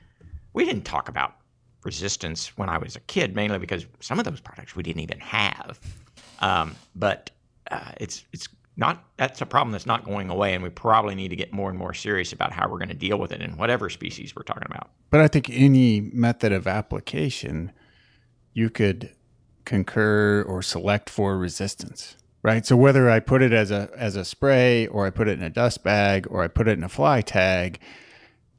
we 0.53 0.65
didn't 0.65 0.85
talk 0.85 1.09
about 1.09 1.37
resistance 1.85 2.57
when 2.57 2.69
I 2.69 2.79
was 2.79 2.97
a 2.97 3.01
kid, 3.01 3.35
mainly 3.35 3.59
because 3.59 3.87
some 4.01 4.19
of 4.19 4.25
those 4.25 4.41
products 4.41 4.75
we 4.75 4.83
didn't 4.83 5.03
even 5.03 5.21
have. 5.21 5.79
Um, 6.41 6.75
but 6.95 7.31
uh, 7.71 7.93
it's 7.99 8.25
it's 8.33 8.49
not 8.77 9.05
that's 9.17 9.41
a 9.41 9.47
problem 9.47 9.73
that's 9.73 9.87
not 9.87 10.05
going 10.05 10.31
away, 10.31 10.55
and 10.55 10.63
we 10.63 10.71
probably 10.71 11.15
need 11.15 11.29
to 11.29 11.37
get 11.37 11.53
more 11.53 11.71
and 11.71 11.79
more 11.79 11.95
serious 11.95 12.33
about 12.33 12.53
how 12.53 12.69
we're 12.69 12.79
going 12.79 12.89
to 12.89 12.95
deal 12.95 13.19
with 13.19 13.33
it 13.33 13.41
in 13.41 13.57
whatever 13.57 13.89
species 13.89 14.35
we're 14.35 14.43
talking 14.43 14.67
about. 14.67 14.91
But 15.11 15.21
I 15.21 15.29
think 15.29 15.49
any 15.51 16.01
method 16.01 16.53
of 16.53 16.67
application, 16.67 17.73
you 18.53 18.71
could 18.71 19.13
concur 19.65 20.43
or 20.43 20.61
select 20.63 21.09
for 21.09 21.39
resistance, 21.39 22.17
right? 22.43 22.67
So 22.67 22.77
whether 22.77 23.09
I 23.09 23.21
put 23.21 23.43
it 23.43 23.53
as 23.53 23.71
a 23.71 23.91
as 23.97 24.17
a 24.17 24.25
spray, 24.25 24.87
or 24.89 25.07
I 25.07 25.11
put 25.11 25.29
it 25.29 25.39
in 25.39 25.45
a 25.45 25.51
dust 25.51 25.85
bag, 25.85 26.27
or 26.29 26.43
I 26.43 26.49
put 26.49 26.67
it 26.67 26.77
in 26.77 26.85
a 26.85 26.89
fly 26.89 27.21
tag, 27.21 27.79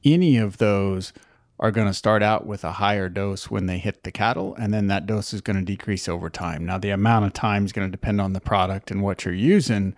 any 0.04 0.38
of 0.38 0.58
those 0.58 1.12
are 1.60 1.72
going 1.72 1.88
to 1.88 1.94
start 1.94 2.22
out 2.22 2.46
with 2.46 2.64
a 2.64 2.74
higher 2.74 3.08
dose 3.08 3.50
when 3.50 3.66
they 3.66 3.78
hit 3.78 4.04
the 4.04 4.12
cattle, 4.12 4.56
and 4.56 4.74
then 4.74 4.88
that 4.88 5.06
dose 5.06 5.34
is 5.34 5.42
going 5.42 5.58
to 5.58 5.64
decrease 5.64 6.08
over 6.10 6.30
time. 6.30 6.66
Now, 6.66 6.78
the 6.78 6.90
amount 6.90 7.26
of 7.26 7.34
time 7.34 7.66
is 7.66 7.72
going 7.72 7.88
to 7.88 7.92
depend 7.92 8.20
on 8.20 8.34
the 8.34 8.42
product 8.42 8.92
and 8.92 9.02
what 9.02 9.24
you're 9.24 9.34
using, 9.34 9.96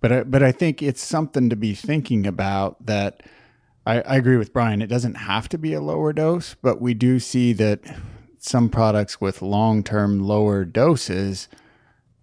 but 0.00 0.12
I, 0.12 0.22
but 0.22 0.42
I 0.42 0.52
think 0.52 0.82
it's 0.82 1.02
something 1.02 1.50
to 1.50 1.56
be 1.56 1.74
thinking 1.74 2.26
about. 2.26 2.84
That 2.86 3.22
I, 3.86 4.00
I 4.00 4.16
agree 4.16 4.36
with 4.36 4.52
Brian. 4.52 4.82
It 4.82 4.86
doesn't 4.86 5.14
have 5.14 5.48
to 5.50 5.58
be 5.58 5.74
a 5.74 5.80
lower 5.80 6.12
dose, 6.12 6.56
but 6.62 6.80
we 6.80 6.94
do 6.94 7.18
see 7.20 7.52
that 7.54 7.80
some 8.38 8.68
products 8.68 9.20
with 9.20 9.40
long-term 9.40 10.20
lower 10.20 10.64
doses 10.64 11.48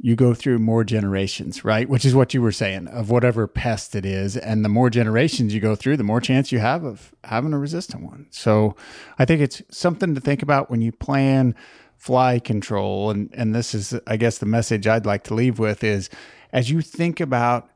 you 0.03 0.15
go 0.15 0.33
through 0.33 0.57
more 0.57 0.83
generations, 0.83 1.63
right? 1.63 1.87
Which 1.87 2.05
is 2.05 2.15
what 2.15 2.33
you 2.33 2.41
were 2.41 2.51
saying 2.51 2.87
of 2.87 3.11
whatever 3.11 3.45
pest 3.45 3.95
it 3.95 4.03
is. 4.03 4.35
And 4.35 4.65
the 4.65 4.69
more 4.69 4.89
generations 4.89 5.53
you 5.53 5.59
go 5.59 5.75
through, 5.75 5.97
the 5.97 6.03
more 6.03 6.19
chance 6.19 6.51
you 6.51 6.57
have 6.57 6.83
of 6.83 7.13
having 7.23 7.53
a 7.53 7.59
resistant 7.59 8.03
one. 8.03 8.25
So 8.31 8.75
I 9.19 9.25
think 9.25 9.41
it's 9.41 9.61
something 9.69 10.15
to 10.15 10.21
think 10.21 10.41
about 10.41 10.71
when 10.71 10.81
you 10.81 10.91
plan 10.91 11.53
fly 11.97 12.39
control. 12.39 13.11
And, 13.11 13.29
and 13.33 13.53
this 13.53 13.75
is, 13.75 13.93
I 14.07 14.17
guess, 14.17 14.39
the 14.39 14.47
message 14.47 14.87
I'd 14.87 15.05
like 15.05 15.23
to 15.25 15.35
leave 15.35 15.59
with 15.59 15.83
is 15.83 16.09
as 16.51 16.71
you 16.71 16.81
think 16.81 17.19
about 17.19 17.69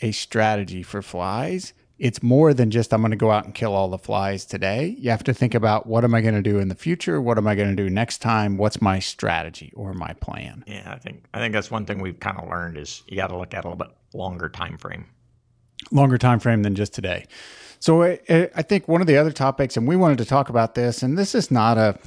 a 0.00 0.10
strategy 0.12 0.82
for 0.82 1.02
flies, 1.02 1.74
it's 1.98 2.22
more 2.22 2.54
than 2.54 2.70
just 2.70 2.94
I'm 2.94 3.00
going 3.00 3.10
to 3.10 3.16
go 3.16 3.30
out 3.30 3.44
and 3.44 3.54
kill 3.54 3.74
all 3.74 3.88
the 3.88 3.98
flies 3.98 4.44
today. 4.44 4.96
You 4.98 5.10
have 5.10 5.24
to 5.24 5.34
think 5.34 5.54
about 5.54 5.86
what 5.86 6.04
am 6.04 6.14
I 6.14 6.20
going 6.20 6.34
to 6.34 6.42
do 6.42 6.58
in 6.58 6.68
the 6.68 6.74
future? 6.74 7.20
What 7.20 7.38
am 7.38 7.46
I 7.46 7.54
going 7.56 7.74
to 7.74 7.82
do 7.82 7.90
next 7.90 8.18
time? 8.18 8.56
What's 8.56 8.80
my 8.80 9.00
strategy 9.00 9.72
or 9.74 9.92
my 9.92 10.12
plan? 10.14 10.64
Yeah, 10.66 10.92
I 10.92 10.98
think 10.98 11.24
I 11.34 11.40
think 11.40 11.52
that's 11.52 11.70
one 11.70 11.86
thing 11.86 12.00
we've 12.00 12.20
kind 12.20 12.38
of 12.38 12.48
learned 12.48 12.78
is 12.78 13.02
you 13.08 13.16
got 13.16 13.28
to 13.28 13.36
look 13.36 13.52
at 13.52 13.64
a 13.64 13.68
little 13.68 13.84
bit 13.84 13.94
longer 14.14 14.48
time 14.48 14.78
frame. 14.78 15.06
Longer 15.90 16.18
time 16.18 16.38
frame 16.38 16.62
than 16.62 16.74
just 16.74 16.94
today. 16.94 17.26
So 17.80 18.02
I, 18.02 18.20
I 18.28 18.62
think 18.62 18.88
one 18.88 19.00
of 19.00 19.06
the 19.06 19.16
other 19.16 19.32
topics, 19.32 19.76
and 19.76 19.86
we 19.86 19.96
wanted 19.96 20.18
to 20.18 20.24
talk 20.24 20.48
about 20.48 20.74
this, 20.74 21.02
and 21.02 21.16
this 21.16 21.34
is 21.34 21.50
not 21.50 21.78
a 21.78 21.98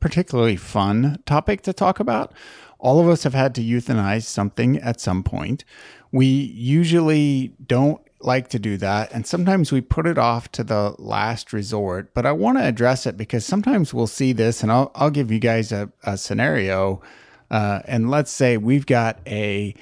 particularly 0.00 0.56
fun 0.56 1.22
topic 1.24 1.62
to 1.62 1.72
talk 1.72 2.00
about. 2.00 2.32
All 2.78 3.00
of 3.00 3.08
us 3.08 3.22
have 3.22 3.34
had 3.34 3.54
to 3.54 3.62
euthanize 3.62 4.24
something 4.24 4.78
at 4.78 5.00
some 5.00 5.22
point. 5.22 5.64
We 6.12 6.26
usually 6.26 7.54
don't 7.64 8.00
like 8.24 8.48
to 8.48 8.58
do 8.58 8.76
that. 8.78 9.12
And 9.12 9.26
sometimes 9.26 9.70
we 9.70 9.80
put 9.80 10.06
it 10.06 10.18
off 10.18 10.50
to 10.52 10.64
the 10.64 10.94
last 10.98 11.52
resort. 11.52 12.12
But 12.14 12.26
I 12.26 12.32
want 12.32 12.58
to 12.58 12.64
address 12.64 13.06
it 13.06 13.16
because 13.16 13.44
sometimes 13.44 13.92
we'll 13.92 14.06
see 14.06 14.32
this, 14.32 14.62
and 14.62 14.72
I'll, 14.72 14.90
I'll 14.94 15.10
give 15.10 15.30
you 15.30 15.38
guys 15.38 15.72
a, 15.72 15.90
a 16.02 16.16
scenario. 16.16 17.02
Uh, 17.50 17.80
and 17.84 18.10
let's 18.10 18.30
say 18.30 18.56
we've 18.56 18.86
got 18.86 19.20
a 19.26 19.74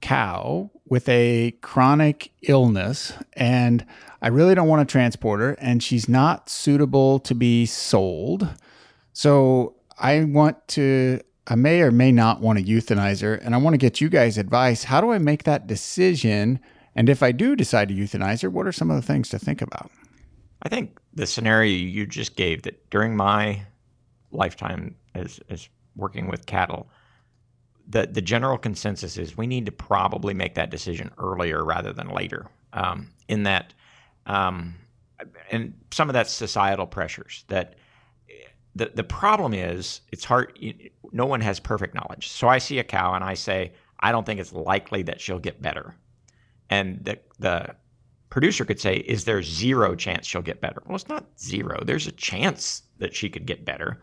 cow 0.00 0.70
with 0.88 1.08
a 1.08 1.52
chronic 1.62 2.30
illness, 2.42 3.12
and 3.32 3.84
I 4.22 4.28
really 4.28 4.54
don't 4.54 4.68
want 4.68 4.86
to 4.86 4.92
transport 4.92 5.40
her, 5.40 5.52
and 5.54 5.82
she's 5.82 6.08
not 6.08 6.48
suitable 6.48 7.18
to 7.20 7.34
be 7.34 7.66
sold. 7.66 8.48
So 9.12 9.74
I 9.98 10.24
want 10.24 10.68
to 10.68 11.20
I 11.48 11.54
may 11.54 11.80
or 11.80 11.92
may 11.92 12.10
not 12.10 12.40
want 12.40 12.58
to 12.58 12.64
euthanize 12.64 13.22
her, 13.22 13.34
and 13.34 13.54
I 13.54 13.58
want 13.58 13.74
to 13.74 13.78
get 13.78 14.00
you 14.00 14.08
guys' 14.08 14.36
advice. 14.36 14.84
How 14.84 15.00
do 15.00 15.12
I 15.12 15.18
make 15.18 15.44
that 15.44 15.66
decision 15.66 16.58
and 16.96 17.10
if 17.10 17.22
I 17.22 17.30
do 17.30 17.54
decide 17.54 17.88
to 17.88 17.94
euthanize 17.94 18.42
her, 18.42 18.48
what 18.48 18.66
are 18.66 18.72
some 18.72 18.90
of 18.90 18.96
the 18.96 19.06
things 19.06 19.28
to 19.28 19.38
think 19.38 19.60
about? 19.60 19.90
I 20.62 20.70
think 20.70 20.98
the 21.12 21.26
scenario 21.26 21.70
you 21.70 22.06
just 22.06 22.36
gave 22.36 22.62
that 22.62 22.88
during 22.90 23.14
my 23.14 23.62
lifetime 24.32 24.96
as, 25.14 25.38
as 25.50 25.68
working 25.94 26.26
with 26.26 26.46
cattle, 26.46 26.88
the, 27.86 28.06
the 28.06 28.22
general 28.22 28.56
consensus 28.56 29.18
is 29.18 29.36
we 29.36 29.46
need 29.46 29.66
to 29.66 29.72
probably 29.72 30.32
make 30.32 30.54
that 30.54 30.70
decision 30.70 31.10
earlier 31.18 31.62
rather 31.64 31.92
than 31.92 32.08
later. 32.08 32.46
Um, 32.72 33.10
in 33.28 33.42
that, 33.44 33.74
um, 34.24 34.74
and 35.50 35.74
some 35.90 36.08
of 36.08 36.14
that's 36.14 36.32
societal 36.32 36.86
pressures 36.86 37.44
that 37.48 37.74
the, 38.74 38.90
the 38.94 39.04
problem 39.04 39.54
is 39.54 40.00
it's 40.12 40.24
hard. 40.24 40.58
No 41.12 41.26
one 41.26 41.40
has 41.42 41.60
perfect 41.60 41.94
knowledge. 41.94 42.28
So 42.28 42.48
I 42.48 42.58
see 42.58 42.78
a 42.78 42.84
cow 42.84 43.14
and 43.14 43.22
I 43.22 43.34
say, 43.34 43.72
I 44.00 44.12
don't 44.12 44.24
think 44.26 44.40
it's 44.40 44.52
likely 44.52 45.02
that 45.04 45.20
she'll 45.20 45.38
get 45.38 45.62
better 45.62 45.94
and 46.70 47.04
the 47.04 47.18
the 47.38 47.74
producer 48.30 48.64
could 48.64 48.80
say, 48.80 48.96
"Is 48.96 49.24
there 49.24 49.42
zero 49.42 49.94
chance 49.94 50.26
she'll 50.26 50.42
get 50.42 50.60
better?" 50.60 50.82
Well, 50.86 50.96
it's 50.96 51.08
not 51.08 51.26
zero. 51.38 51.82
There's 51.84 52.06
a 52.06 52.12
chance 52.12 52.82
that 52.98 53.14
she 53.14 53.28
could 53.28 53.46
get 53.46 53.64
better, 53.64 54.02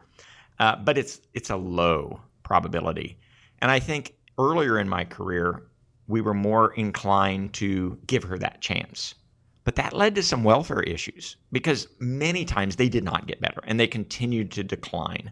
uh, 0.60 0.76
but 0.78 0.98
it's 0.98 1.22
it's 1.34 1.50
a 1.50 1.58
low 1.58 2.22
probability. 2.44 3.18
And 3.60 3.72
I 3.72 3.80
think 3.80 4.16
earlier 4.38 4.80
in 4.80 4.90
my 4.90 5.06
career, 5.06 5.64
we 6.08 6.22
were 6.22 6.34
more 6.34 6.74
inclined 6.74 7.54
to 7.54 7.98
give 8.08 8.24
her 8.24 8.38
that 8.40 8.62
chance. 8.62 9.16
But 9.64 9.76
that 9.78 9.94
led 9.94 10.16
to 10.16 10.24
some 10.24 10.44
welfare 10.44 10.84
issues 10.84 11.38
because 11.52 11.88
many 12.00 12.44
times 12.44 12.76
they 12.76 12.90
did 12.90 13.04
not 13.04 13.28
get 13.28 13.40
better 13.40 13.62
and 13.64 13.80
they 13.80 13.88
continued 13.88 14.52
to 14.52 14.64
decline. 14.64 15.32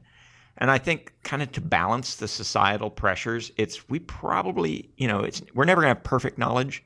And 0.58 0.72
I 0.72 0.78
think 0.78 1.14
kind 1.24 1.42
of 1.42 1.52
to 1.54 1.62
balance 1.62 2.16
the 2.16 2.28
societal 2.28 2.90
pressures, 2.90 3.52
it's 3.58 3.90
we 3.90 4.00
probably, 4.00 4.90
you 4.96 5.08
know, 5.08 5.20
it's 5.22 5.42
we're 5.54 5.66
never 5.66 5.82
going 5.82 5.94
to 5.94 6.00
have 6.00 6.04
perfect 6.04 6.38
knowledge, 6.38 6.84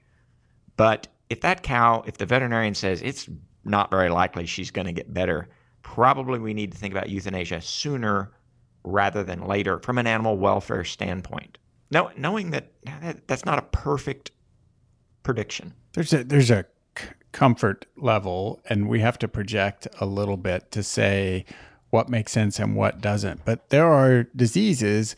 but 0.77 1.07
if 1.29 1.41
that 1.41 1.63
cow, 1.63 2.03
if 2.05 2.17
the 2.17 2.25
veterinarian 2.25 2.75
says 2.75 3.01
it's 3.01 3.29
not 3.63 3.89
very 3.89 4.09
likely 4.09 4.45
she's 4.45 4.71
going 4.71 4.87
to 4.87 4.93
get 4.93 5.13
better, 5.13 5.49
probably 5.81 6.39
we 6.39 6.53
need 6.53 6.71
to 6.71 6.77
think 6.77 6.93
about 6.93 7.09
euthanasia 7.09 7.61
sooner 7.61 8.31
rather 8.83 9.23
than 9.23 9.47
later 9.47 9.79
from 9.79 9.97
an 9.97 10.07
animal 10.07 10.37
welfare 10.37 10.83
standpoint. 10.83 11.57
Now, 11.91 12.11
knowing 12.17 12.51
that 12.51 12.71
that's 13.27 13.45
not 13.45 13.59
a 13.59 13.63
perfect 13.63 14.31
prediction. 15.23 15.73
There's 15.93 16.13
a 16.13 16.23
there's 16.23 16.51
a 16.51 16.65
comfort 17.31 17.85
level, 17.97 18.61
and 18.69 18.87
we 18.87 19.01
have 19.01 19.19
to 19.19 19.27
project 19.27 19.87
a 19.99 20.05
little 20.05 20.37
bit 20.37 20.71
to 20.71 20.83
say 20.83 21.45
what 21.89 22.09
makes 22.09 22.31
sense 22.31 22.59
and 22.59 22.75
what 22.75 23.01
doesn't. 23.01 23.43
But 23.45 23.69
there 23.69 23.91
are 23.91 24.23
diseases, 24.23 25.15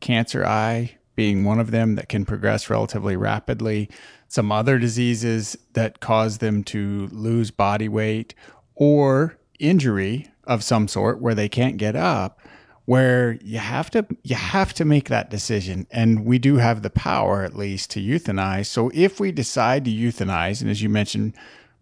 cancer 0.00 0.44
eye 0.44 0.96
being 1.16 1.44
one 1.44 1.58
of 1.58 1.72
them, 1.72 1.96
that 1.96 2.08
can 2.08 2.24
progress 2.24 2.70
relatively 2.70 3.16
rapidly 3.16 3.90
some 4.28 4.52
other 4.52 4.78
diseases 4.78 5.56
that 5.72 6.00
cause 6.00 6.38
them 6.38 6.62
to 6.62 7.08
lose 7.10 7.50
body 7.50 7.88
weight 7.88 8.34
or 8.74 9.38
injury 9.58 10.28
of 10.44 10.62
some 10.62 10.86
sort 10.86 11.20
where 11.20 11.34
they 11.34 11.48
can't 11.48 11.78
get 11.78 11.96
up 11.96 12.40
where 12.88 13.32
you 13.42 13.58
have 13.58 13.90
to 13.90 14.06
you 14.22 14.34
have 14.34 14.72
to 14.72 14.82
make 14.82 15.10
that 15.10 15.28
decision. 15.28 15.86
And 15.90 16.24
we 16.24 16.38
do 16.38 16.56
have 16.56 16.80
the 16.80 16.88
power 16.88 17.42
at 17.42 17.54
least 17.54 17.90
to 17.90 18.00
euthanize. 18.00 18.64
So 18.64 18.90
if 18.94 19.20
we 19.20 19.30
decide 19.30 19.84
to 19.84 19.90
euthanize 19.90 20.62
and 20.62 20.70
as 20.70 20.80
you 20.80 20.88
mentioned 20.88 21.34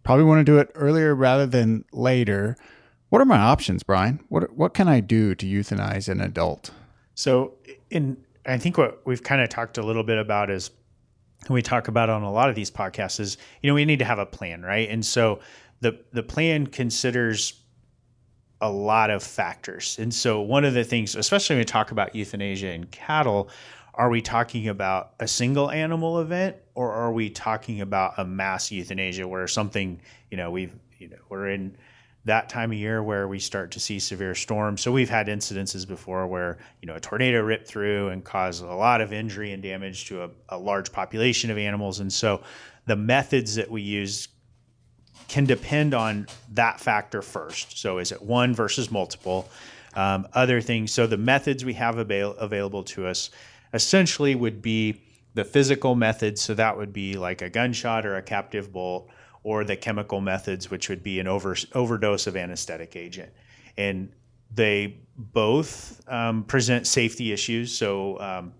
probably 0.02 0.24
want 0.24 0.40
to 0.40 0.44
do 0.44 0.58
it 0.58 0.68
earlier 0.74 1.14
rather 1.14 1.46
than 1.46 1.84
later 1.92 2.56
what 3.10 3.22
are 3.22 3.24
my 3.24 3.38
options 3.38 3.84
brian? 3.84 4.18
What 4.30 4.56
what 4.56 4.74
can 4.74 4.88
i 4.88 4.98
do 4.98 5.36
to 5.36 5.46
euthanize 5.46 6.08
an 6.08 6.20
adult? 6.20 6.72
So 7.14 7.54
in 7.88 8.16
i 8.44 8.58
think 8.58 8.76
what 8.76 9.00
we've 9.06 9.22
kind 9.22 9.40
of 9.40 9.48
talked 9.48 9.78
a 9.78 9.86
little 9.86 10.02
bit 10.02 10.18
about 10.18 10.50
is 10.50 10.72
we 11.54 11.62
talk 11.62 11.88
about 11.88 12.10
on 12.10 12.22
a 12.22 12.30
lot 12.30 12.48
of 12.48 12.54
these 12.54 12.70
podcasts 12.70 13.20
is 13.20 13.36
you 13.62 13.68
know 13.70 13.74
we 13.74 13.84
need 13.84 13.98
to 13.98 14.04
have 14.04 14.18
a 14.18 14.26
plan 14.26 14.62
right? 14.62 14.88
And 14.88 15.04
so 15.04 15.40
the 15.80 15.98
the 16.12 16.22
plan 16.22 16.66
considers 16.66 17.62
a 18.60 18.70
lot 18.70 19.10
of 19.10 19.22
factors. 19.22 19.98
And 19.98 20.12
so 20.12 20.40
one 20.40 20.64
of 20.64 20.74
the 20.74 20.84
things 20.84 21.14
especially 21.14 21.54
when 21.54 21.60
we 21.60 21.66
talk 21.66 21.90
about 21.90 22.14
euthanasia 22.14 22.72
in 22.72 22.84
cattle 22.86 23.50
are 23.94 24.10
we 24.10 24.20
talking 24.20 24.68
about 24.68 25.14
a 25.20 25.26
single 25.26 25.70
animal 25.70 26.20
event 26.20 26.56
or 26.74 26.92
are 26.92 27.12
we 27.12 27.30
talking 27.30 27.80
about 27.80 28.14
a 28.18 28.24
mass 28.24 28.70
euthanasia 28.70 29.26
where 29.26 29.48
something 29.48 30.00
you 30.30 30.36
know 30.36 30.50
we've 30.50 30.74
you 30.98 31.08
know 31.08 31.16
we're 31.28 31.48
in 31.48 31.76
that 32.26 32.48
time 32.48 32.72
of 32.72 32.76
year 32.76 33.02
where 33.02 33.28
we 33.28 33.38
start 33.38 33.70
to 33.70 33.80
see 33.80 34.00
severe 34.00 34.34
storms. 34.34 34.80
So 34.80 34.90
we've 34.90 35.08
had 35.08 35.28
incidences 35.28 35.86
before 35.86 36.26
where 36.26 36.58
you 36.82 36.86
know 36.86 36.96
a 36.96 37.00
tornado 37.00 37.40
ripped 37.40 37.68
through 37.68 38.08
and 38.08 38.22
caused 38.22 38.62
a 38.62 38.74
lot 38.74 39.00
of 39.00 39.12
injury 39.12 39.52
and 39.52 39.62
damage 39.62 40.06
to 40.06 40.24
a, 40.24 40.30
a 40.50 40.58
large 40.58 40.92
population 40.92 41.50
of 41.50 41.56
animals. 41.56 42.00
And 42.00 42.12
so 42.12 42.42
the 42.86 42.96
methods 42.96 43.54
that 43.54 43.70
we 43.70 43.80
use 43.80 44.28
can 45.28 45.44
depend 45.44 45.94
on 45.94 46.26
that 46.52 46.80
factor 46.80 47.22
first. 47.22 47.78
So 47.78 47.98
is 47.98 48.10
it 48.10 48.20
one 48.20 48.54
versus 48.54 48.90
multiple? 48.90 49.48
Um, 49.94 50.26
other 50.34 50.60
things. 50.60 50.92
So 50.92 51.06
the 51.06 51.16
methods 51.16 51.64
we 51.64 51.74
have 51.74 51.96
avail- 51.96 52.32
available 52.32 52.82
to 52.84 53.06
us 53.06 53.30
essentially 53.72 54.34
would 54.34 54.60
be 54.60 55.00
the 55.34 55.44
physical 55.44 55.94
methods. 55.94 56.40
So 56.40 56.54
that 56.54 56.76
would 56.76 56.92
be 56.92 57.14
like 57.14 57.40
a 57.40 57.48
gunshot 57.48 58.04
or 58.04 58.16
a 58.16 58.22
captive 58.22 58.72
bolt 58.72 59.08
or 59.48 59.64
the 59.64 59.76
chemical 59.76 60.20
methods, 60.20 60.70
which 60.72 60.88
would 60.88 61.02
be 61.02 61.20
an 61.20 61.28
over, 61.28 61.54
overdose 61.72 62.26
of 62.26 62.36
anesthetic 62.36 62.96
agent. 62.96 63.30
And 63.76 64.10
they 64.52 64.98
both 65.16 66.02
um, 66.08 66.44
present 66.44 66.86
safety 66.86 67.32
issues. 67.32 67.66
So, 67.80 68.18
um, 68.20 68.52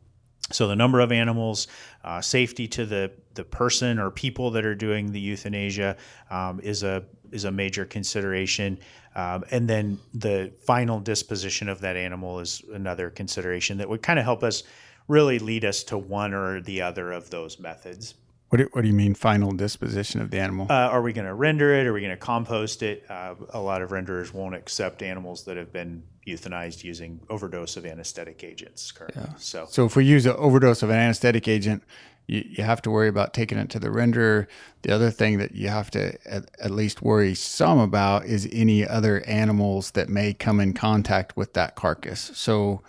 So 0.52 0.68
the 0.68 0.76
number 0.76 1.00
of 1.00 1.10
animals, 1.10 1.66
uh, 2.04 2.20
safety 2.20 2.68
to 2.68 2.86
the 2.86 3.10
the 3.34 3.44
person 3.44 3.98
or 3.98 4.10
people 4.10 4.50
that 4.52 4.64
are 4.64 4.76
doing 4.76 5.12
the 5.12 5.20
euthanasia 5.20 5.96
um, 6.30 6.60
is 6.62 6.82
a 6.82 7.02
is 7.32 7.44
a 7.44 7.50
major 7.50 7.84
consideration, 7.84 8.78
um, 9.14 9.44
and 9.50 9.68
then 9.68 9.98
the 10.14 10.52
final 10.64 11.00
disposition 11.00 11.68
of 11.68 11.80
that 11.80 11.96
animal 11.96 12.40
is 12.40 12.62
another 12.72 13.10
consideration 13.10 13.78
that 13.78 13.88
would 13.88 14.02
kind 14.02 14.18
of 14.18 14.24
help 14.24 14.42
us 14.42 14.62
really 15.08 15.38
lead 15.40 15.64
us 15.64 15.84
to 15.84 15.98
one 15.98 16.32
or 16.34 16.62
the 16.62 16.80
other 16.80 17.12
of 17.12 17.28
those 17.30 17.58
methods. 17.58 18.14
What 18.48 18.58
do, 18.58 18.68
what 18.72 18.82
do 18.82 18.88
you 18.88 18.94
mean 18.94 19.14
final 19.14 19.50
disposition 19.50 20.20
of 20.20 20.30
the 20.30 20.38
animal? 20.38 20.66
Uh, 20.70 20.74
are 20.74 21.02
we 21.02 21.12
going 21.12 21.26
to 21.26 21.34
render 21.34 21.74
it? 21.74 21.86
Are 21.86 21.92
we 21.92 22.00
going 22.00 22.12
to 22.12 22.16
compost 22.16 22.82
it? 22.82 23.04
Uh, 23.08 23.34
a 23.50 23.60
lot 23.60 23.82
of 23.82 23.90
renderers 23.90 24.32
won't 24.32 24.54
accept 24.54 25.02
animals 25.02 25.44
that 25.44 25.56
have 25.56 25.72
been 25.72 26.04
euthanized 26.26 26.84
using 26.84 27.20
overdose 27.28 27.76
of 27.76 27.84
anesthetic 27.84 28.44
agents 28.44 28.92
currently. 28.92 29.24
So, 29.38 29.66
so 29.68 29.84
if 29.84 29.96
we 29.96 30.04
use 30.04 30.26
an 30.26 30.36
overdose 30.36 30.82
of 30.82 30.90
an 30.90 30.96
anesthetic 30.96 31.48
agent, 31.48 31.82
you, 32.28 32.44
you 32.48 32.64
have 32.64 32.82
to 32.82 32.90
worry 32.90 33.08
about 33.08 33.34
taking 33.34 33.58
it 33.58 33.68
to 33.70 33.78
the 33.78 33.88
renderer. 33.88 34.46
The 34.82 34.94
other 34.94 35.10
thing 35.10 35.38
that 35.38 35.52
you 35.52 35.68
have 35.68 35.90
to 35.92 36.16
at, 36.28 36.50
at 36.60 36.70
least 36.70 37.02
worry 37.02 37.34
some 37.34 37.78
about 37.78 38.26
is 38.26 38.48
any 38.52 38.86
other 38.86 39.22
animals 39.26 39.92
that 39.92 40.08
may 40.08 40.34
come 40.34 40.60
in 40.60 40.72
contact 40.72 41.36
with 41.36 41.54
that 41.54 41.74
carcass. 41.74 42.30
So 42.34 42.82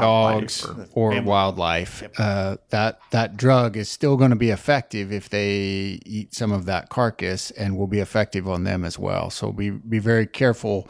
dogs 0.00 0.64
or- 0.64 0.86
or, 0.94 1.22
wildlife, 1.22 2.02
uh, 2.18 2.56
that 2.70 2.98
that 3.10 3.36
drug 3.36 3.76
is 3.76 3.88
still 3.88 4.16
going 4.16 4.30
to 4.30 4.36
be 4.36 4.50
effective 4.50 5.12
if 5.12 5.28
they 5.28 6.00
eat 6.06 6.34
some 6.34 6.52
of 6.52 6.64
that 6.66 6.88
carcass, 6.88 7.50
and 7.52 7.76
will 7.76 7.86
be 7.86 7.98
effective 8.00 8.48
on 8.48 8.64
them 8.64 8.84
as 8.84 8.98
well. 8.98 9.30
So 9.30 9.52
be 9.52 9.70
be 9.70 9.98
very 9.98 10.26
careful 10.26 10.88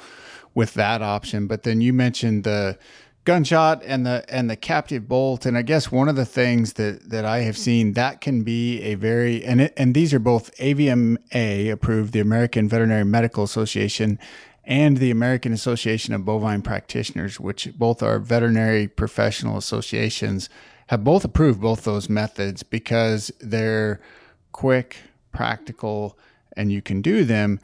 with 0.55 0.75
that 0.75 1.03
option. 1.03 1.47
But 1.47 1.63
then 1.65 1.81
you 1.81 1.93
mentioned 1.93 2.45
the 2.45 2.79
gunshot 3.25 3.83
and 3.85 4.05
the 4.05 4.25
and 4.29 4.51
the 4.51 4.57
captive 4.57 5.09
bolt, 5.09 5.47
and 5.47 5.57
I 5.57 5.63
guess 5.63 5.91
one 5.93 6.09
of 6.09 6.17
the 6.17 6.25
things 6.27 6.75
that 6.75 7.11
that 7.11 7.25
I 7.25 7.41
have 7.41 7.57
seen 7.57 7.95
that 7.95 8.21
can 8.21 8.43
be 8.43 8.81
a 8.83 8.95
very 8.95 9.45
and 9.45 9.61
it, 9.61 9.73
and 9.77 9.95
these 9.95 10.13
are 10.15 10.19
both 10.19 10.55
AVMA 10.59 11.71
approved, 11.71 12.13
the 12.13 12.21
American 12.21 12.69
Veterinary 12.69 13.05
Medical 13.05 13.45
Association 13.45 14.19
and 14.65 14.99
the 14.99 15.11
American 15.11 15.53
Association 15.53 16.15
of 16.15 16.25
Bovine 16.25 16.63
Practitioners, 16.63 17.41
which 17.41 17.69
both 17.77 18.03
are 18.03 18.19
veterinary 18.19 18.87
professional 18.87 19.57
associations, 19.57 20.49
have 20.89 21.03
both 21.03 21.25
approved 21.25 21.61
both 21.61 21.85
those 21.85 22.09
methods 22.09 22.63
because 22.63 23.33
they're 23.41 24.01
quick, 24.53 24.99
practical, 25.33 26.19
and 26.57 26.71
you 26.71 26.83
can 26.83 27.03
do 27.03 27.25
them. 27.25 27.59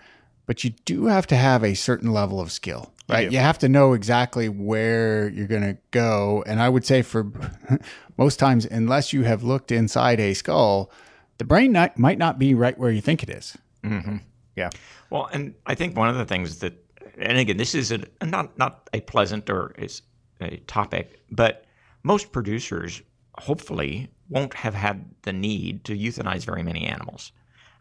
But 0.46 0.64
you 0.64 0.70
do 0.86 1.06
have 1.06 1.26
to 1.28 1.36
have 1.36 1.62
a 1.62 1.74
certain 1.74 2.10
level 2.10 2.40
of 2.40 2.50
skill, 2.50 2.92
right? 3.08 3.30
You 3.30 3.38
have 3.38 3.58
to 3.58 3.68
know 3.68 3.92
exactly 3.92 4.48
where 4.48 5.28
you're 5.28 5.46
going 5.46 5.62
to 5.62 5.76
go. 5.90 6.42
And 6.46 6.60
I 6.60 6.70
would 6.70 6.86
say 6.86 7.02
for 7.02 7.30
most 8.16 8.38
times, 8.38 8.64
unless 8.64 9.12
you 9.12 9.24
have 9.24 9.42
looked 9.42 9.70
inside 9.70 10.20
a 10.20 10.32
skull, 10.32 10.90
the 11.36 11.44
brain 11.44 11.70
not, 11.70 11.98
might 11.98 12.16
not 12.16 12.38
be 12.38 12.54
right 12.54 12.78
where 12.78 12.90
you 12.90 13.02
think 13.02 13.22
it 13.22 13.28
is. 13.28 13.58
Mm-hmm. 13.84 14.16
yeah. 14.56 14.70
Well, 15.10 15.28
and 15.32 15.54
I 15.66 15.74
think 15.74 15.96
one 15.96 16.08
of 16.08 16.16
the 16.16 16.24
things 16.24 16.58
that, 16.60 16.74
and 17.20 17.38
again, 17.38 17.56
this 17.56 17.74
is 17.74 17.92
a, 17.92 18.00
not 18.24 18.58
not 18.58 18.88
a 18.92 19.00
pleasant 19.00 19.48
or 19.50 19.74
is 19.78 20.02
a 20.40 20.56
topic, 20.66 21.20
but 21.30 21.64
most 22.02 22.32
producers 22.32 23.02
hopefully 23.38 24.08
won't 24.28 24.54
have 24.54 24.74
had 24.74 25.04
the 25.22 25.32
need 25.32 25.84
to 25.84 25.96
euthanize 25.96 26.44
very 26.44 26.62
many 26.62 26.84
animals, 26.84 27.32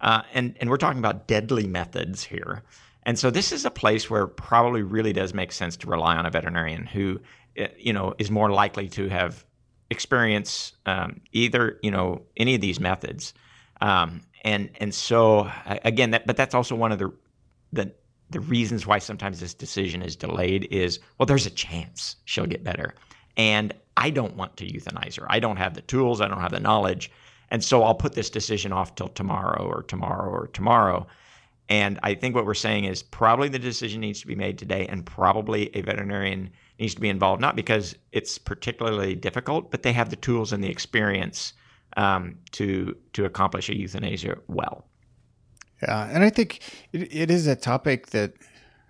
uh, 0.02 0.22
and 0.34 0.56
and 0.60 0.70
we're 0.70 0.78
talking 0.78 1.00
about 1.00 1.28
deadly 1.28 1.68
methods 1.68 2.24
here, 2.24 2.64
and 3.04 3.18
so 3.18 3.30
this 3.30 3.52
is 3.52 3.66
a 3.66 3.72
place 3.72 4.10
where 4.10 4.24
it 4.24 4.36
probably 4.38 4.82
really 4.82 5.14
does 5.14 5.34
make 5.34 5.52
sense 5.52 5.78
to 5.78 5.88
rely 5.88 6.16
on 6.16 6.26
a 6.26 6.30
veterinarian 6.30 6.86
who, 6.86 7.20
eh, 7.56 7.68
you 7.78 7.94
know, 7.94 8.14
is 8.18 8.32
more 8.32 8.52
likely 8.52 8.90
to 8.90 9.08
have 9.10 9.46
experience 9.90 10.74
um, 10.86 11.22
either 11.32 11.80
you 11.82 11.92
know 11.92 12.22
any 12.36 12.56
of 12.56 12.62
these 12.62 12.80
methods. 12.80 13.34
Um, 13.82 14.22
and 14.44 14.70
and 14.80 14.94
so 14.94 15.50
again 15.66 16.12
that 16.12 16.26
but 16.26 16.38
that's 16.38 16.56
also 16.56 16.76
one 16.76 16.92
of 16.92 17.00
the 17.00 17.12
the 17.74 17.92
the 18.30 18.40
reasons 18.40 18.86
why 18.86 19.00
sometimes 19.00 19.40
this 19.40 19.54
decision 19.54 20.02
is 20.02 20.16
delayed 20.16 20.68
is 20.72 21.00
well 21.18 21.26
there's 21.26 21.46
a 21.46 21.52
chance 21.52 22.18
she'll 22.26 22.46
get 22.46 22.64
better. 22.64 22.96
And 23.38 23.74
I 23.96 24.10
don't 24.10 24.36
want 24.36 24.58
to 24.58 24.66
euthanize 24.66 25.18
her. 25.20 25.26
I 25.32 25.40
don't 25.40 25.58
have 25.58 25.74
the 25.74 25.82
tools. 25.82 26.22
I 26.22 26.28
don't 26.28 26.42
have 26.42 26.52
the 26.52 26.60
knowledge. 26.60 27.12
And 27.50 27.64
so 27.64 27.84
I'll 27.84 27.96
put 27.96 28.14
this 28.14 28.30
decision 28.30 28.72
off 28.72 28.96
till 28.96 29.08
tomorrow 29.08 29.66
or 29.66 29.84
tomorrow 29.84 30.30
or 30.30 30.48
tomorrow. 30.48 31.08
And 31.70 32.00
I 32.04 32.14
think 32.14 32.36
what 32.36 32.46
we're 32.46 32.54
saying 32.54 32.86
is 32.86 33.04
probably 33.04 33.50
the 33.50 33.60
decision 33.60 34.02
needs 34.02 34.22
to 34.22 34.28
be 34.28 34.36
made 34.36 34.58
today, 34.58 34.88
and 34.88 35.06
probably 35.06 35.76
a 35.76 35.82
veterinarian 35.82 36.50
needs 36.80 36.96
to 36.96 37.02
be 37.02 37.10
involved, 37.10 37.42
not 37.42 37.56
because 37.56 37.96
it's 38.14 38.38
particularly 38.38 39.16
difficult, 39.16 39.70
but 39.70 39.84
they 39.84 39.92
have 39.92 40.10
the 40.10 40.16
tools 40.16 40.54
and 40.54 40.64
the 40.64 40.70
experience 40.70 41.54
um, 41.98 42.36
to 42.52 42.96
to 43.14 43.26
accomplish 43.26 43.70
a 43.70 43.76
euthanasia 43.76 44.38
well. 44.48 44.86
Yeah, 45.82 46.10
and 46.12 46.24
I 46.24 46.30
think 46.30 46.62
it, 46.94 47.14
it 47.14 47.32
is 47.32 47.48
a 47.48 47.56
topic 47.56 48.08
that, 48.08 48.34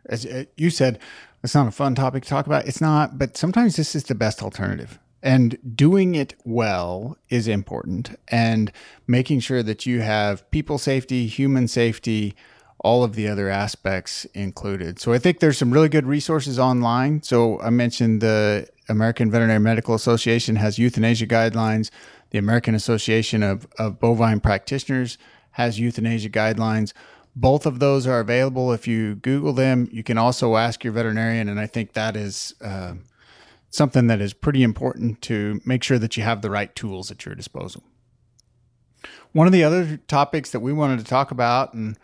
as 0.07 0.25
uh, 0.25 0.45
you 0.55 0.69
said, 0.69 0.99
it's 1.43 1.55
not 1.55 1.67
a 1.67 1.71
fun 1.71 1.95
topic 1.95 2.23
to 2.23 2.29
talk 2.29 2.45
about. 2.45 2.67
It's 2.67 2.81
not, 2.81 3.17
but 3.17 3.37
sometimes 3.37 3.75
this 3.75 3.95
is 3.95 4.05
the 4.05 4.15
best 4.15 4.41
alternative. 4.41 4.99
And 5.23 5.57
doing 5.75 6.15
it 6.15 6.35
well 6.45 7.17
is 7.29 7.47
important, 7.47 8.17
and 8.27 8.71
making 9.07 9.41
sure 9.41 9.63
that 9.63 9.85
you 9.85 10.01
have 10.01 10.49
people 10.51 10.77
safety, 10.77 11.27
human 11.27 11.67
safety, 11.67 12.35
all 12.79 13.03
of 13.03 13.15
the 13.15 13.27
other 13.27 13.49
aspects 13.49 14.25
included. 14.33 14.99
So 14.99 15.11
I 15.11 15.17
think 15.17 15.39
there's 15.39 15.57
some 15.57 15.71
really 15.71 15.89
good 15.89 16.05
resources 16.05 16.59
online. 16.59 17.23
So 17.23 17.59
I 17.59 17.71
mentioned 17.71 18.21
the 18.21 18.67
American 18.87 19.31
Veterinary 19.31 19.59
Medical 19.59 19.95
Association 19.95 20.55
has 20.57 20.77
euthanasia 20.77 21.27
guidelines. 21.27 21.89
The 22.29 22.37
American 22.37 22.75
Association 22.75 23.41
of, 23.41 23.67
of 23.79 23.99
Bovine 23.99 24.39
Practitioners 24.39 25.17
has 25.57 25.79
euthanasia 25.79 26.29
guidelines. 26.29 26.93
Both 27.35 27.65
of 27.65 27.79
those 27.79 28.05
are 28.05 28.19
available 28.19 28.71
if 28.71 28.87
you 28.87 29.15
Google 29.15 29.53
them. 29.53 29.89
You 29.91 30.03
can 30.03 30.19
also 30.19 30.55
ask 30.55 30.83
your 30.83 30.93
veterinarian, 30.93 31.49
and 31.49 31.59
I 31.59 31.65
think 31.65 31.93
that 31.93 32.15
is 32.15 32.53
uh, 32.61 32.93
something 33.71 34.05
that 34.05 34.21
is 34.21 34.33
pretty 34.33 34.61
important 34.61 35.19
to 35.23 35.59
make 35.65 35.81
sure 35.81 35.97
that 35.97 36.15
you 36.15 36.21
have 36.21 36.43
the 36.43 36.51
right 36.51 36.75
tools 36.75 37.09
at 37.09 37.25
your 37.25 37.33
disposal. 37.33 37.83
One 39.31 39.47
of 39.47 39.53
the 39.53 39.63
other 39.63 39.97
topics 40.07 40.51
that 40.51 40.59
we 40.59 40.73
wanted 40.73 40.99
to 40.99 41.05
talk 41.05 41.31
about, 41.31 41.73
and 41.73 41.97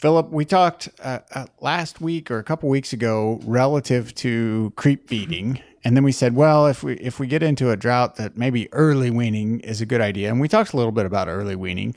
Philip, 0.00 0.30
we 0.30 0.44
talked 0.44 0.88
uh, 1.00 1.20
uh, 1.32 1.46
last 1.60 2.00
week 2.00 2.28
or 2.28 2.38
a 2.38 2.44
couple 2.44 2.68
weeks 2.68 2.92
ago 2.92 3.40
relative 3.44 4.12
to 4.16 4.72
creep 4.74 5.08
feeding, 5.08 5.60
and 5.84 5.96
then 5.96 6.02
we 6.02 6.10
said, 6.10 6.34
well, 6.34 6.66
if 6.66 6.82
we 6.82 6.94
if 6.94 7.20
we 7.20 7.28
get 7.28 7.44
into 7.44 7.70
a 7.70 7.76
drought, 7.76 8.16
that 8.16 8.36
maybe 8.36 8.68
early 8.72 9.10
weaning 9.10 9.60
is 9.60 9.80
a 9.80 9.86
good 9.86 10.00
idea, 10.00 10.28
and 10.28 10.40
we 10.40 10.48
talked 10.48 10.72
a 10.72 10.76
little 10.76 10.90
bit 10.90 11.06
about 11.06 11.28
early 11.28 11.54
weaning. 11.54 11.94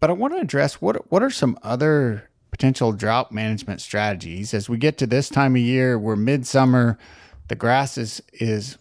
But 0.00 0.10
I 0.10 0.12
want 0.12 0.34
to 0.34 0.40
address 0.40 0.74
what 0.80 1.10
what 1.10 1.22
are 1.22 1.30
some 1.30 1.58
other 1.62 2.30
potential 2.50 2.92
drought 2.92 3.32
management 3.32 3.80
strategies 3.80 4.54
as 4.54 4.68
we 4.68 4.78
get 4.78 4.98
to 4.98 5.06
this 5.06 5.28
time 5.28 5.56
of 5.56 5.62
year. 5.62 5.98
We're 5.98 6.16
midsummer, 6.16 6.98
the 7.48 7.54
grass 7.54 7.98
is 7.98 8.22
is 8.32 8.78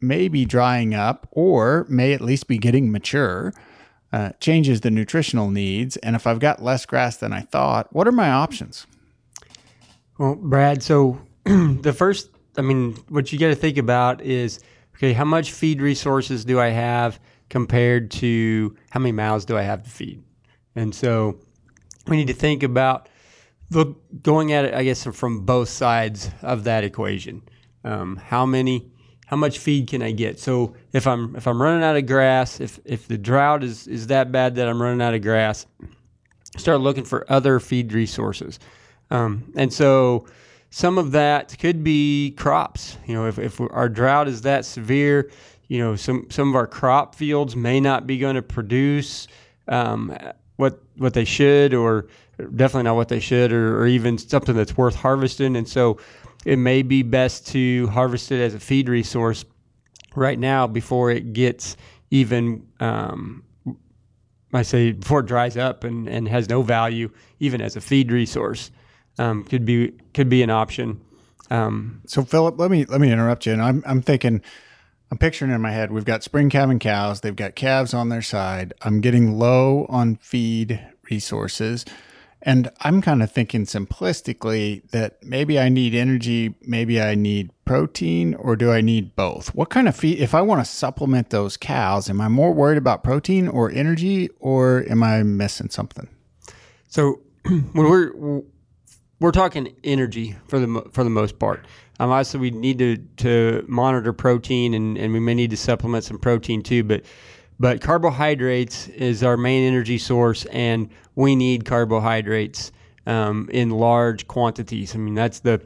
maybe 0.00 0.44
drying 0.44 0.94
up, 0.94 1.26
or 1.30 1.86
may 1.88 2.12
at 2.12 2.20
least 2.20 2.48
be 2.48 2.58
getting 2.58 2.92
mature 2.92 3.52
uh, 4.12 4.30
changes 4.40 4.80
the 4.80 4.90
nutritional 4.90 5.50
needs. 5.50 5.96
And 5.98 6.16
if 6.16 6.26
I've 6.26 6.38
got 6.38 6.62
less 6.62 6.86
grass 6.86 7.16
than 7.16 7.32
I 7.32 7.40
thought, 7.40 7.92
what 7.92 8.06
are 8.06 8.12
my 8.12 8.30
options? 8.30 8.86
Well, 10.18 10.36
Brad, 10.36 10.82
so 10.82 11.20
the 11.44 11.94
first, 11.96 12.30
I 12.56 12.62
mean, 12.62 12.94
what 13.08 13.32
you 13.32 13.38
got 13.38 13.48
to 13.48 13.54
think 13.54 13.76
about 13.76 14.22
is 14.22 14.60
okay, 14.96 15.12
how 15.12 15.24
much 15.24 15.52
feed 15.52 15.82
resources 15.82 16.44
do 16.44 16.58
I 16.58 16.68
have 16.68 17.20
compared 17.50 18.10
to 18.12 18.74
how 18.90 19.00
many 19.00 19.12
mouths 19.12 19.44
do 19.44 19.58
I 19.58 19.62
have 19.62 19.82
to 19.82 19.90
feed? 19.90 20.22
And 20.76 20.94
so 20.94 21.40
we 22.06 22.16
need 22.16 22.28
to 22.28 22.34
think 22.34 22.62
about 22.62 23.08
look 23.70 24.00
going 24.22 24.52
at 24.52 24.64
it, 24.66 24.74
I 24.74 24.84
guess, 24.84 25.04
from 25.04 25.44
both 25.44 25.68
sides 25.68 26.30
of 26.42 26.64
that 26.64 26.84
equation. 26.84 27.42
Um, 27.82 28.16
how 28.16 28.46
many, 28.46 28.90
how 29.26 29.36
much 29.36 29.58
feed 29.58 29.88
can 29.88 30.02
I 30.02 30.12
get? 30.12 30.38
So 30.38 30.76
if 30.92 31.06
I'm 31.06 31.34
if 31.34 31.46
I'm 31.46 31.60
running 31.60 31.82
out 31.82 31.96
of 31.96 32.06
grass, 32.06 32.60
if 32.60 32.78
if 32.84 33.08
the 33.08 33.18
drought 33.18 33.64
is 33.64 33.88
is 33.88 34.06
that 34.08 34.30
bad 34.30 34.54
that 34.56 34.68
I'm 34.68 34.80
running 34.80 35.02
out 35.02 35.14
of 35.14 35.22
grass, 35.22 35.66
start 36.56 36.80
looking 36.80 37.04
for 37.04 37.24
other 37.28 37.58
feed 37.58 37.92
resources. 37.92 38.60
Um, 39.10 39.52
and 39.56 39.72
so 39.72 40.26
some 40.70 40.98
of 40.98 41.12
that 41.12 41.56
could 41.58 41.82
be 41.84 42.32
crops. 42.32 42.98
You 43.06 43.14
know, 43.14 43.26
if, 43.26 43.38
if 43.38 43.60
our 43.60 43.88
drought 43.88 44.28
is 44.28 44.42
that 44.42 44.64
severe, 44.64 45.30
you 45.68 45.78
know, 45.78 45.96
some, 45.96 46.26
some 46.30 46.48
of 46.48 46.56
our 46.56 46.66
crop 46.66 47.14
fields 47.14 47.56
may 47.56 47.80
not 47.80 48.06
be 48.06 48.18
going 48.18 48.34
to 48.34 48.42
produce 48.42 49.28
um, 49.68 50.16
what 50.56 50.82
what 50.96 51.14
they 51.14 51.24
should, 51.24 51.74
or 51.74 52.06
definitely 52.38 52.84
not 52.84 52.96
what 52.96 53.08
they 53.08 53.20
should, 53.20 53.52
or, 53.52 53.80
or 53.80 53.86
even 53.86 54.18
something 54.18 54.54
that's 54.54 54.76
worth 54.76 54.96
harvesting. 54.96 55.56
And 55.56 55.68
so 55.68 55.98
it 56.44 56.58
may 56.58 56.82
be 56.82 57.02
best 57.02 57.46
to 57.48 57.88
harvest 57.88 58.30
it 58.30 58.40
as 58.40 58.54
a 58.54 58.60
feed 58.60 58.88
resource 58.88 59.44
right 60.14 60.38
now 60.38 60.66
before 60.66 61.10
it 61.10 61.32
gets 61.32 61.76
even 62.10 62.66
um, 62.80 63.42
I 64.52 64.62
say 64.62 64.92
before 64.92 65.20
it 65.20 65.26
dries 65.26 65.56
up 65.56 65.84
and, 65.84 66.08
and 66.08 66.28
has 66.28 66.48
no 66.48 66.62
value 66.62 67.10
even 67.40 67.60
as 67.60 67.76
a 67.76 67.80
feed 67.80 68.10
resource 68.12 68.70
um, 69.18 69.44
could 69.44 69.64
be 69.64 69.92
could 70.14 70.28
be 70.28 70.42
an 70.42 70.50
option. 70.50 71.00
Um, 71.50 72.02
So 72.06 72.22
Philip, 72.22 72.58
let 72.58 72.70
me 72.70 72.84
let 72.86 73.00
me 73.00 73.12
interrupt 73.12 73.46
you. 73.46 73.52
And 73.52 73.62
I'm 73.62 73.82
I'm 73.86 74.02
thinking 74.02 74.42
I'm 75.10 75.18
picturing 75.18 75.52
in 75.52 75.60
my 75.60 75.70
head, 75.70 75.92
we've 75.92 76.04
got 76.04 76.22
spring 76.22 76.50
calving 76.50 76.78
cows, 76.78 77.20
they've 77.20 77.36
got 77.36 77.54
calves 77.54 77.94
on 77.94 78.08
their 78.08 78.22
side. 78.22 78.74
I'm 78.82 79.00
getting 79.00 79.38
low 79.38 79.86
on 79.88 80.16
feed 80.16 80.84
resources. 81.10 81.84
And 82.42 82.70
I'm 82.80 83.02
kind 83.02 83.22
of 83.22 83.32
thinking 83.32 83.64
simplistically 83.64 84.88
that 84.90 85.22
maybe 85.22 85.58
I 85.58 85.68
need 85.68 85.94
energy, 85.94 86.54
maybe 86.62 87.00
I 87.00 87.14
need 87.14 87.50
protein, 87.64 88.34
or 88.34 88.54
do 88.56 88.70
I 88.70 88.80
need 88.80 89.16
both? 89.16 89.54
What 89.54 89.68
kind 89.70 89.88
of 89.88 89.96
feed, 89.96 90.20
if 90.20 90.34
I 90.34 90.42
want 90.42 90.64
to 90.64 90.70
supplement 90.70 91.30
those 91.30 91.56
cows, 91.56 92.08
am 92.08 92.20
I 92.20 92.28
more 92.28 92.52
worried 92.52 92.78
about 92.78 93.02
protein 93.02 93.48
or 93.48 93.70
energy, 93.70 94.28
or 94.38 94.84
am 94.88 95.02
I 95.02 95.22
missing 95.24 95.70
something? 95.70 96.08
So 96.88 97.20
when 97.44 97.88
we're 97.88 98.42
we're 99.18 99.32
talking 99.32 99.74
energy 99.82 100.36
for 100.46 100.58
the 100.58 100.88
for 100.92 101.04
the 101.04 101.10
most 101.10 101.38
part. 101.38 101.64
Um, 101.98 102.10
obviously, 102.10 102.40
we 102.40 102.50
need 102.50 102.78
to 102.78 102.96
to 103.18 103.64
monitor 103.68 104.12
protein, 104.12 104.74
and, 104.74 104.98
and 104.98 105.12
we 105.12 105.20
may 105.20 105.34
need 105.34 105.50
to 105.50 105.56
supplement 105.56 106.04
some 106.04 106.18
protein 106.18 106.62
too. 106.62 106.84
But 106.84 107.04
but 107.58 107.80
carbohydrates 107.80 108.88
is 108.88 109.22
our 109.22 109.36
main 109.36 109.66
energy 109.66 109.98
source, 109.98 110.44
and 110.46 110.90
we 111.14 111.34
need 111.34 111.64
carbohydrates 111.64 112.72
um, 113.06 113.48
in 113.52 113.70
large 113.70 114.26
quantities. 114.28 114.94
I 114.94 114.98
mean, 114.98 115.14
that's 115.14 115.40
the 115.40 115.62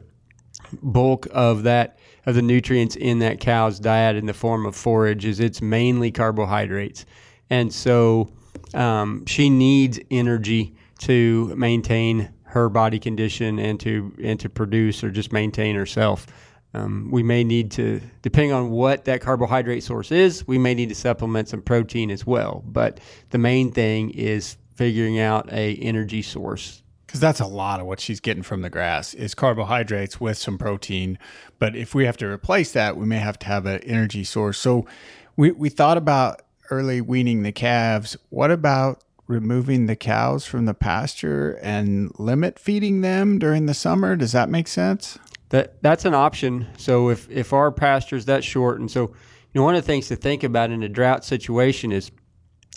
bulk 0.81 1.27
of 1.31 1.63
that 1.63 1.99
of 2.25 2.35
the 2.35 2.41
nutrients 2.41 2.95
in 2.95 3.19
that 3.19 3.39
cow's 3.39 3.79
diet 3.79 4.15
in 4.15 4.25
the 4.25 4.33
form 4.33 4.65
of 4.65 4.75
forage. 4.75 5.25
Is 5.25 5.39
it's 5.39 5.61
mainly 5.61 6.11
carbohydrates, 6.11 7.05
and 7.49 7.73
so 7.73 8.31
um, 8.73 9.25
she 9.25 9.49
needs 9.49 9.99
energy 10.09 10.75
to 10.99 11.53
maintain 11.57 12.29
her 12.51 12.69
body 12.69 12.99
condition 12.99 13.59
and 13.59 13.79
to 13.79 14.13
and 14.23 14.39
to 14.39 14.49
produce 14.49 15.03
or 15.03 15.11
just 15.11 15.31
maintain 15.31 15.75
herself. 15.75 16.27
Um, 16.73 17.09
we 17.11 17.21
may 17.21 17.43
need 17.43 17.71
to, 17.71 17.99
depending 18.21 18.53
on 18.53 18.69
what 18.69 19.03
that 19.05 19.19
carbohydrate 19.19 19.83
source 19.83 20.11
is, 20.11 20.47
we 20.47 20.57
may 20.57 20.73
need 20.73 20.87
to 20.89 20.95
supplement 20.95 21.49
some 21.49 21.61
protein 21.61 22.09
as 22.09 22.25
well. 22.25 22.63
But 22.65 23.01
the 23.31 23.37
main 23.37 23.71
thing 23.71 24.11
is 24.11 24.55
figuring 24.75 25.19
out 25.19 25.51
a 25.51 25.75
energy 25.75 26.21
source. 26.21 26.81
Because 27.05 27.19
that's 27.19 27.41
a 27.41 27.45
lot 27.45 27.81
of 27.81 27.87
what 27.87 27.99
she's 27.99 28.21
getting 28.21 28.41
from 28.41 28.61
the 28.61 28.69
grass 28.69 29.13
is 29.13 29.35
carbohydrates 29.35 30.21
with 30.21 30.37
some 30.37 30.57
protein. 30.57 31.19
But 31.59 31.75
if 31.75 31.93
we 31.93 32.05
have 32.05 32.15
to 32.17 32.25
replace 32.25 32.71
that, 32.71 32.95
we 32.95 33.05
may 33.05 33.17
have 33.17 33.37
to 33.39 33.47
have 33.47 33.65
an 33.65 33.81
energy 33.81 34.23
source. 34.23 34.57
So 34.57 34.85
we, 35.35 35.51
we 35.51 35.67
thought 35.67 35.97
about 35.97 36.41
early 36.69 37.01
weaning 37.01 37.43
the 37.43 37.51
calves. 37.51 38.15
What 38.29 38.49
about 38.49 39.03
removing 39.31 39.85
the 39.85 39.95
cows 39.95 40.45
from 40.45 40.65
the 40.65 40.73
pasture 40.73 41.57
and 41.63 42.11
limit 42.19 42.59
feeding 42.59 43.01
them 43.01 43.39
during 43.39 43.65
the 43.65 43.73
summer? 43.73 44.15
Does 44.15 44.33
that 44.33 44.49
make 44.49 44.67
sense? 44.67 45.17
That 45.49 45.81
that's 45.81 46.05
an 46.05 46.13
option. 46.13 46.67
So 46.77 47.09
if 47.09 47.29
if 47.29 47.53
our 47.53 47.71
pasture 47.71 48.15
is 48.15 48.25
that 48.25 48.43
short, 48.43 48.79
and 48.79 48.91
so 48.91 49.01
you 49.01 49.15
know 49.55 49.63
one 49.63 49.75
of 49.75 49.81
the 49.81 49.87
things 49.87 50.07
to 50.09 50.15
think 50.15 50.43
about 50.43 50.69
in 50.69 50.83
a 50.83 50.89
drought 50.89 51.25
situation 51.25 51.91
is 51.91 52.11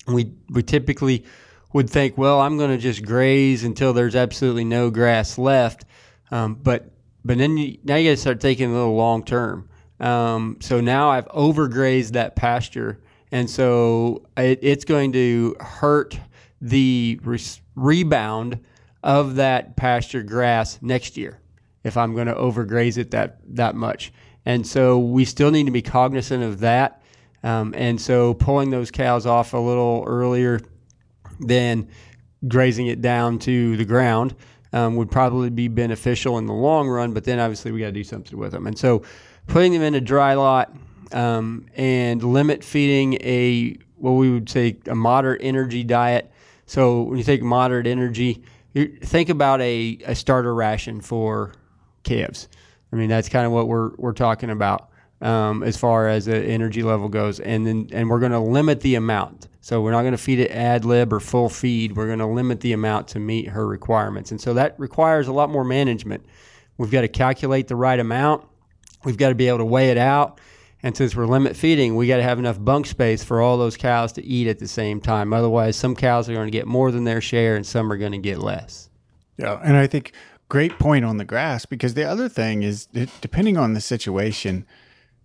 we 0.06 0.32
we 0.48 0.62
typically 0.62 1.24
would 1.72 1.90
think, 1.90 2.16
well, 2.16 2.40
I'm 2.40 2.56
going 2.56 2.70
to 2.70 2.78
just 2.78 3.04
graze 3.04 3.64
until 3.64 3.92
there's 3.92 4.14
absolutely 4.14 4.64
no 4.64 4.90
grass 4.90 5.36
left. 5.36 5.84
Um, 6.30 6.54
but 6.54 6.90
but 7.24 7.38
then 7.38 7.56
you, 7.56 7.78
now 7.84 7.96
you 7.96 8.10
got 8.10 8.14
to 8.14 8.20
start 8.20 8.40
thinking 8.40 8.70
a 8.70 8.74
little 8.74 8.94
long 8.94 9.24
term. 9.24 9.68
Um, 10.00 10.58
so 10.60 10.80
now 10.80 11.10
I've 11.10 11.28
overgrazed 11.28 12.12
that 12.12 12.36
pasture, 12.36 13.00
and 13.30 13.48
so 13.48 14.26
it, 14.36 14.58
it's 14.62 14.84
going 14.84 15.12
to 15.12 15.56
hurt 15.60 16.18
the 16.64 17.20
re- 17.22 17.38
rebound 17.76 18.58
of 19.02 19.36
that 19.36 19.76
pasture 19.76 20.22
grass 20.22 20.78
next 20.80 21.16
year 21.16 21.38
if 21.84 21.98
I'm 21.98 22.14
going 22.14 22.26
to 22.26 22.34
overgraze 22.34 22.96
it 22.96 23.10
that 23.10 23.38
that 23.54 23.74
much. 23.74 24.12
And 24.46 24.66
so 24.66 24.98
we 24.98 25.24
still 25.24 25.50
need 25.50 25.66
to 25.66 25.72
be 25.72 25.82
cognizant 25.82 26.42
of 26.42 26.60
that. 26.60 27.02
Um, 27.42 27.74
and 27.76 28.00
so 28.00 28.32
pulling 28.34 28.70
those 28.70 28.90
cows 28.90 29.26
off 29.26 29.52
a 29.52 29.58
little 29.58 30.04
earlier 30.06 30.60
than 31.38 31.88
grazing 32.48 32.86
it 32.86 33.02
down 33.02 33.38
to 33.40 33.76
the 33.76 33.84
ground 33.84 34.34
um, 34.72 34.96
would 34.96 35.10
probably 35.10 35.50
be 35.50 35.68
beneficial 35.68 36.38
in 36.38 36.46
the 36.46 36.52
long 36.52 36.88
run. 36.88 37.12
But 37.12 37.24
then 37.24 37.38
obviously 37.38 37.72
we 37.72 37.80
got 37.80 37.86
to 37.86 37.92
do 37.92 38.04
something 38.04 38.38
with 38.38 38.52
them. 38.52 38.66
And 38.66 38.78
so 38.78 39.02
putting 39.46 39.72
them 39.72 39.82
in 39.82 39.94
a 39.94 40.00
dry 40.00 40.34
lot 40.34 40.74
um, 41.12 41.66
and 41.76 42.22
limit 42.22 42.64
feeding 42.64 43.14
a 43.20 43.76
what 43.96 44.12
we 44.12 44.30
would 44.30 44.48
say 44.48 44.78
a 44.86 44.94
moderate 44.94 45.42
energy 45.42 45.84
diet. 45.84 46.30
So 46.66 47.02
when 47.02 47.18
you 47.18 47.24
think 47.24 47.42
moderate 47.42 47.86
energy, 47.86 48.42
you 48.72 48.96
think 49.02 49.28
about 49.28 49.60
a, 49.60 49.98
a 50.06 50.14
starter 50.14 50.54
ration 50.54 51.00
for 51.00 51.52
calves. 52.02 52.48
I 52.92 52.96
mean, 52.96 53.08
that's 53.08 53.28
kind 53.28 53.46
of 53.46 53.52
what 53.52 53.68
we're 53.68 53.90
we're 53.96 54.12
talking 54.12 54.50
about 54.50 54.90
um, 55.20 55.62
as 55.62 55.76
far 55.76 56.08
as 56.08 56.26
the 56.26 56.36
energy 56.36 56.82
level 56.82 57.08
goes, 57.08 57.40
and 57.40 57.66
then 57.66 57.88
and 57.92 58.08
we're 58.08 58.20
going 58.20 58.32
to 58.32 58.40
limit 58.40 58.80
the 58.80 58.94
amount. 58.94 59.48
So 59.60 59.80
we're 59.80 59.92
not 59.92 60.02
going 60.02 60.12
to 60.12 60.18
feed 60.18 60.38
it 60.40 60.50
ad 60.50 60.84
lib 60.84 61.12
or 61.12 61.20
full 61.20 61.48
feed. 61.48 61.96
We're 61.96 62.06
going 62.06 62.18
to 62.18 62.26
limit 62.26 62.60
the 62.60 62.72
amount 62.72 63.08
to 63.08 63.18
meet 63.18 63.48
her 63.48 63.66
requirements, 63.66 64.30
and 64.30 64.40
so 64.40 64.54
that 64.54 64.78
requires 64.78 65.28
a 65.28 65.32
lot 65.32 65.50
more 65.50 65.64
management. 65.64 66.24
We've 66.76 66.90
got 66.90 67.02
to 67.02 67.08
calculate 67.08 67.68
the 67.68 67.76
right 67.76 67.98
amount. 67.98 68.46
We've 69.04 69.16
got 69.16 69.30
to 69.30 69.34
be 69.34 69.48
able 69.48 69.58
to 69.58 69.64
weigh 69.64 69.90
it 69.90 69.98
out. 69.98 70.40
And 70.84 70.94
since 70.94 71.16
we're 71.16 71.24
limit 71.24 71.56
feeding, 71.56 71.96
we 71.96 72.06
got 72.06 72.18
to 72.18 72.22
have 72.22 72.38
enough 72.38 72.62
bunk 72.62 72.84
space 72.84 73.24
for 73.24 73.40
all 73.40 73.56
those 73.56 73.74
cows 73.74 74.12
to 74.12 74.22
eat 74.22 74.48
at 74.48 74.58
the 74.58 74.68
same 74.68 75.00
time. 75.00 75.32
Otherwise, 75.32 75.76
some 75.76 75.96
cows 75.96 76.28
are 76.28 76.34
going 76.34 76.46
to 76.46 76.50
get 76.50 76.66
more 76.66 76.92
than 76.92 77.04
their 77.04 77.22
share, 77.22 77.56
and 77.56 77.66
some 77.66 77.90
are 77.90 77.96
going 77.96 78.12
to 78.12 78.18
get 78.18 78.38
less. 78.38 78.90
Yeah, 79.38 79.58
and 79.64 79.78
I 79.78 79.86
think 79.86 80.12
great 80.50 80.78
point 80.78 81.06
on 81.06 81.16
the 81.16 81.24
grass 81.24 81.64
because 81.64 81.94
the 81.94 82.04
other 82.04 82.28
thing 82.28 82.62
is 82.62 82.84
depending 83.22 83.56
on 83.56 83.72
the 83.72 83.80
situation, 83.80 84.66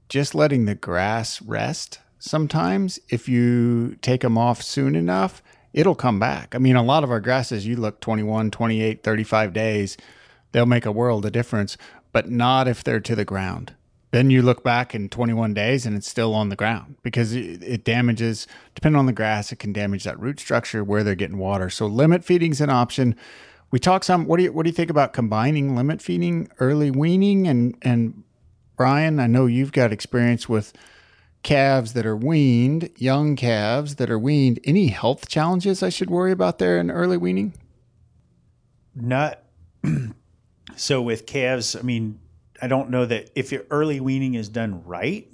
just 0.07 0.33
letting 0.33 0.63
the 0.63 0.75
grass 0.75 1.41
rest 1.41 1.99
sometimes, 2.19 2.97
if 3.09 3.27
you 3.27 3.97
take 4.01 4.21
them 4.21 4.37
off 4.37 4.61
soon 4.61 4.95
enough, 4.95 5.43
it'll 5.73 5.93
come 5.93 6.19
back. 6.19 6.55
I 6.55 6.57
mean, 6.59 6.77
a 6.77 6.83
lot 6.83 7.03
of 7.03 7.11
our 7.11 7.19
grasses, 7.19 7.67
you 7.67 7.75
look 7.75 7.99
21, 7.99 8.49
28, 8.49 9.03
35 9.03 9.51
days, 9.51 9.97
they'll 10.53 10.65
make 10.65 10.85
a 10.85 10.91
world 10.93 11.25
of 11.25 11.33
difference, 11.33 11.75
but 12.13 12.29
not 12.29 12.69
if 12.69 12.81
they're 12.81 13.01
to 13.01 13.15
the 13.15 13.25
ground. 13.25 13.73
Then 14.11 14.31
you 14.31 14.41
look 14.41 14.63
back 14.63 14.95
in 14.95 15.07
21 15.09 15.53
days 15.53 15.85
and 15.85 15.95
it's 15.95 16.09
still 16.09 16.33
on 16.33 16.49
the 16.49 16.55
ground 16.55 16.95
because 17.03 17.33
it, 17.33 17.61
it 17.61 17.83
damages, 17.83 18.47
depending 18.73 18.97
on 18.97 19.05
the 19.05 19.13
grass, 19.13 19.51
it 19.51 19.59
can 19.59 19.71
damage 19.71 20.03
that 20.05 20.19
root 20.19 20.39
structure 20.39 20.83
where 20.83 21.03
they're 21.03 21.13
getting 21.13 21.37
water. 21.37 21.69
So 21.69 21.85
limit 21.85 22.25
feeding's 22.25 22.59
an 22.59 22.71
option 22.71 23.15
we 23.71 23.79
talk 23.79 24.03
some. 24.03 24.25
What 24.25 24.37
do 24.37 24.43
you 24.43 24.53
what 24.53 24.63
do 24.63 24.69
you 24.69 24.75
think 24.75 24.89
about 24.89 25.13
combining 25.13 25.75
limit 25.75 26.01
feeding, 26.01 26.49
early 26.59 26.91
weaning, 26.91 27.47
and 27.47 27.75
and 27.81 28.23
Brian? 28.75 29.19
I 29.19 29.27
know 29.27 29.45
you've 29.45 29.71
got 29.71 29.91
experience 29.91 30.49
with 30.49 30.73
calves 31.43 31.93
that 31.93 32.05
are 32.05 32.17
weaned, 32.17 32.89
young 32.97 33.35
calves 33.35 33.95
that 33.95 34.09
are 34.09 34.19
weaned. 34.19 34.59
Any 34.63 34.87
health 34.87 35.27
challenges 35.27 35.83
I 35.83 35.89
should 35.89 36.09
worry 36.09 36.31
about 36.31 36.57
there 36.57 36.79
in 36.79 36.89
early 36.89 37.17
weaning? 37.17 37.53
Not. 38.95 39.43
so 40.75 41.01
with 41.01 41.25
calves, 41.25 41.75
I 41.75 41.81
mean, 41.81 42.19
I 42.61 42.67
don't 42.67 42.89
know 42.89 43.05
that 43.05 43.31
if 43.35 43.51
your 43.51 43.63
early 43.69 43.99
weaning 43.99 44.35
is 44.35 44.49
done 44.49 44.83
right, 44.85 45.27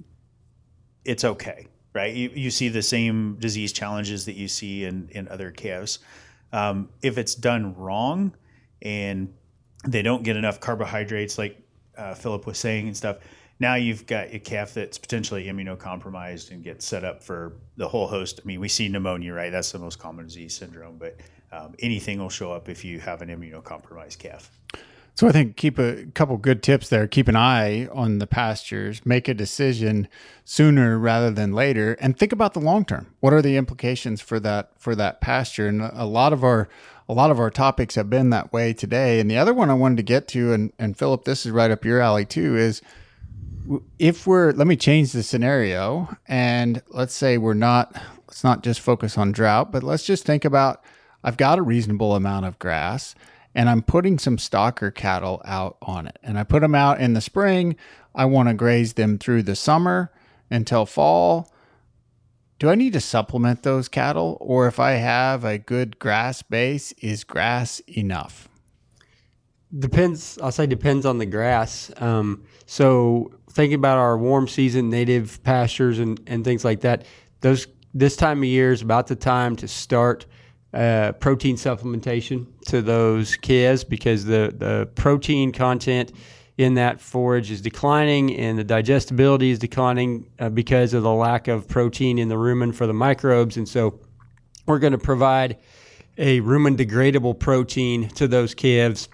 it's 1.03 1.23
okay, 1.23 1.67
right? 1.93 2.13
You, 2.13 2.31
you 2.33 2.51
see 2.51 2.69
the 2.69 2.81
same 2.81 3.37
disease 3.39 3.73
challenges 3.73 4.25
that 4.25 4.35
you 4.35 4.47
see 4.47 4.85
in, 4.85 5.09
in 5.11 5.27
other 5.27 5.51
calves. 5.51 5.99
Um, 6.51 6.89
if 7.01 7.17
it's 7.17 7.35
done 7.35 7.75
wrong 7.75 8.35
and 8.81 9.33
they 9.87 10.01
don't 10.01 10.23
get 10.23 10.37
enough 10.37 10.59
carbohydrates, 10.59 11.37
like 11.37 11.61
uh, 11.97 12.13
Philip 12.13 12.45
was 12.45 12.57
saying 12.57 12.87
and 12.87 12.97
stuff, 12.97 13.17
now 13.59 13.75
you've 13.75 14.05
got 14.05 14.33
a 14.33 14.39
calf 14.39 14.73
that's 14.73 14.97
potentially 14.97 15.45
immunocompromised 15.45 16.51
and 16.51 16.63
gets 16.63 16.85
set 16.85 17.03
up 17.03 17.23
for 17.23 17.53
the 17.77 17.87
whole 17.87 18.07
host. 18.07 18.39
I 18.43 18.45
mean, 18.45 18.59
we 18.59 18.67
see 18.67 18.89
pneumonia, 18.89 19.33
right? 19.33 19.51
That's 19.51 19.71
the 19.71 19.79
most 19.79 19.97
common 19.97 20.25
disease 20.25 20.55
syndrome, 20.55 20.97
but 20.97 21.17
um, 21.51 21.75
anything 21.79 22.19
will 22.19 22.29
show 22.29 22.51
up 22.51 22.67
if 22.67 22.83
you 22.83 22.99
have 22.99 23.21
an 23.21 23.29
immunocompromised 23.29 24.17
calf. 24.17 24.51
So 25.15 25.29
I 25.29 25.31
think 25.31 25.55
keep 25.55 25.79
a 25.79 26.07
couple 26.07 26.35
good 26.35 26.61
tips 26.61 26.89
there. 26.89 27.07
Keep 27.07 27.29
an 27.29 27.37
eye 27.37 27.87
on 27.87 28.19
the 28.19 28.27
pastures. 28.27 29.05
Make 29.05 29.29
a 29.29 29.33
decision 29.33 30.09
sooner 30.43 30.99
rather 30.99 31.31
than 31.31 31.53
later, 31.53 31.93
and 32.01 32.17
think 32.17 32.33
about 32.33 32.53
the 32.53 32.59
long 32.59 32.83
term. 32.83 33.13
What 33.21 33.31
are 33.31 33.41
the 33.41 33.55
implications 33.55 34.19
for 34.19 34.41
that 34.41 34.71
for 34.77 34.93
that 34.95 35.21
pasture? 35.21 35.67
And 35.67 35.81
a 35.81 36.05
lot 36.05 36.33
of 36.33 36.43
our 36.43 36.67
a 37.07 37.13
lot 37.13 37.31
of 37.31 37.39
our 37.39 37.49
topics 37.49 37.95
have 37.95 38.09
been 38.09 38.29
that 38.31 38.51
way 38.51 38.73
today. 38.73 39.21
And 39.21 39.31
the 39.31 39.37
other 39.37 39.53
one 39.53 39.69
I 39.69 39.73
wanted 39.73 39.97
to 39.97 40.03
get 40.03 40.27
to, 40.29 40.51
and 40.51 40.73
and 40.77 40.97
Philip, 40.97 41.23
this 41.23 41.45
is 41.45 41.53
right 41.53 41.71
up 41.71 41.85
your 41.85 42.01
alley 42.01 42.25
too, 42.25 42.57
is 42.57 42.81
if 43.97 44.27
we're 44.27 44.51
let 44.51 44.67
me 44.67 44.75
change 44.75 45.13
the 45.13 45.23
scenario, 45.23 46.09
and 46.27 46.83
let's 46.89 47.13
say 47.13 47.37
we're 47.37 47.53
not 47.53 47.95
let's 48.27 48.43
not 48.43 48.63
just 48.63 48.81
focus 48.81 49.17
on 49.17 49.31
drought, 49.31 49.71
but 49.71 49.81
let's 49.81 50.05
just 50.05 50.25
think 50.25 50.43
about 50.43 50.83
I've 51.23 51.37
got 51.37 51.57
a 51.57 51.61
reasonable 51.61 52.15
amount 52.15 52.47
of 52.47 52.59
grass 52.59 53.15
and 53.55 53.69
I'm 53.69 53.81
putting 53.81 54.19
some 54.19 54.35
stocker 54.35 54.93
cattle 54.93 55.41
out 55.45 55.77
on 55.81 56.07
it. 56.07 56.19
And 56.21 56.37
I 56.37 56.43
put 56.43 56.59
them 56.59 56.75
out 56.75 56.99
in 56.99 57.13
the 57.13 57.21
spring. 57.21 57.77
I 58.13 58.25
want 58.25 58.49
to 58.49 58.53
graze 58.53 58.93
them 58.93 59.17
through 59.17 59.43
the 59.43 59.55
summer 59.55 60.11
until 60.51 60.85
fall. 60.85 61.51
Do 62.59 62.69
I 62.69 62.75
need 62.75 62.93
to 62.93 62.99
supplement 62.99 63.63
those 63.63 63.87
cattle? 63.87 64.37
Or 64.41 64.67
if 64.67 64.79
I 64.79 64.91
have 64.91 65.45
a 65.45 65.57
good 65.57 65.99
grass 65.99 66.41
base, 66.41 66.91
is 66.93 67.23
grass 67.23 67.79
enough? 67.87 68.49
Depends. 69.77 70.37
I'll 70.41 70.51
say 70.51 70.67
depends 70.67 71.05
on 71.05 71.17
the 71.17 71.25
grass. 71.25 71.91
Um, 71.97 72.45
so 72.65 73.31
thinking 73.51 73.75
about 73.75 73.97
our 73.97 74.17
warm 74.17 74.47
season 74.47 74.89
native 74.89 75.41
pastures 75.43 75.99
and, 75.99 76.19
and 76.27 76.43
things 76.43 76.63
like 76.65 76.81
that, 76.81 77.05
those 77.41 77.67
this 77.93 78.17
time 78.17 78.39
of 78.39 78.45
year 78.45 78.73
is 78.73 78.81
about 78.81 79.07
the 79.07 79.15
time 79.15 79.55
to 79.55 79.67
start 79.67 80.25
uh, 80.73 81.13
protein 81.13 81.55
supplementation 81.55 82.45
to 82.65 82.81
those 82.81 83.35
calves 83.37 83.83
because 83.83 84.25
the, 84.25 84.53
the 84.55 84.89
protein 84.95 85.51
content 85.51 86.11
in 86.57 86.75
that 86.75 87.01
forage 87.01 87.51
is 87.51 87.61
declining 87.61 88.35
and 88.35 88.57
the 88.57 88.63
digestibility 88.63 89.51
is 89.51 89.59
declining 89.59 90.29
uh, 90.39 90.49
because 90.49 90.93
of 90.93 91.03
the 91.03 91.11
lack 91.11 91.47
of 91.47 91.67
protein 91.67 92.17
in 92.17 92.29
the 92.29 92.35
rumen 92.35 92.73
for 92.73 92.87
the 92.87 92.93
microbes. 92.93 93.57
And 93.57 93.67
so 93.67 93.99
we're 94.65 94.79
going 94.79 94.93
to 94.93 94.97
provide 94.97 95.57
a 96.17 96.39
rumen 96.41 96.77
degradable 96.77 97.37
protein 97.37 98.07
to 98.09 98.27
those 98.27 98.53
calves 98.53 99.09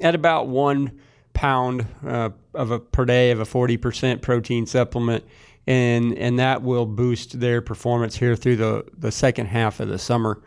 at 0.00 0.14
about 0.14 0.46
one 0.46 1.00
pound 1.32 1.86
uh, 2.06 2.30
of 2.54 2.70
a 2.70 2.78
per 2.78 3.04
day 3.04 3.32
of 3.32 3.40
a 3.40 3.44
40% 3.44 4.22
protein 4.22 4.66
supplement 4.66 5.24
and 5.66 6.16
and 6.18 6.38
that 6.38 6.62
will 6.62 6.86
boost 6.86 7.40
their 7.40 7.60
performance 7.60 8.16
here 8.16 8.36
through 8.36 8.56
the, 8.56 8.84
the 8.98 9.10
second 9.10 9.46
half 9.46 9.80
of 9.80 9.88
the 9.88 9.98
summer. 9.98 10.42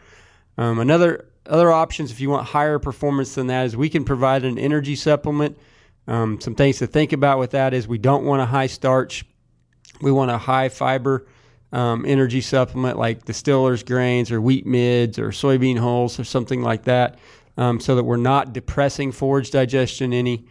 Um, 0.58 0.80
another 0.80 1.28
other 1.48 1.72
options 1.72 2.12
if 2.12 2.20
you 2.20 2.30
want 2.30 2.48
higher 2.48 2.80
performance 2.80 3.36
than 3.36 3.48
that 3.48 3.66
is 3.66 3.76
we 3.76 3.90
can 3.90 4.04
provide 4.04 4.46
an 4.46 4.58
energy 4.58 4.96
supplement. 4.96 5.58
Um, 6.08 6.40
some 6.40 6.56
things 6.56 6.78
to 6.80 6.88
think 6.88 7.14
about 7.14 7.40
with 7.40 7.52
that 7.52 7.74
is 7.74 7.88
we 7.88 7.98
don't 7.98 8.24
want 8.24 8.42
a 8.42 8.46
high 8.46 8.68
starch, 8.68 9.26
we 10.02 10.12
want 10.12 10.32
a 10.32 10.38
high 10.38 10.70
fiber 10.70 11.28
um, 11.72 12.06
energy 12.06 12.42
supplement 12.42 12.98
like 12.98 13.26
distillers 13.26 13.84
grains 13.84 14.32
or 14.32 14.40
wheat 14.40 14.66
midds 14.66 15.20
or 15.20 15.30
soybean 15.30 15.78
hulls 15.78 16.20
or 16.20 16.24
something 16.24 16.62
like 16.62 16.84
that, 16.86 17.20
um, 17.58 17.80
so 17.80 17.96
that 17.96 18.04
we're 18.04 18.16
not 18.16 18.54
depressing 18.54 19.12
forage 19.12 19.52
digestion 19.52 20.14
any. 20.14 20.46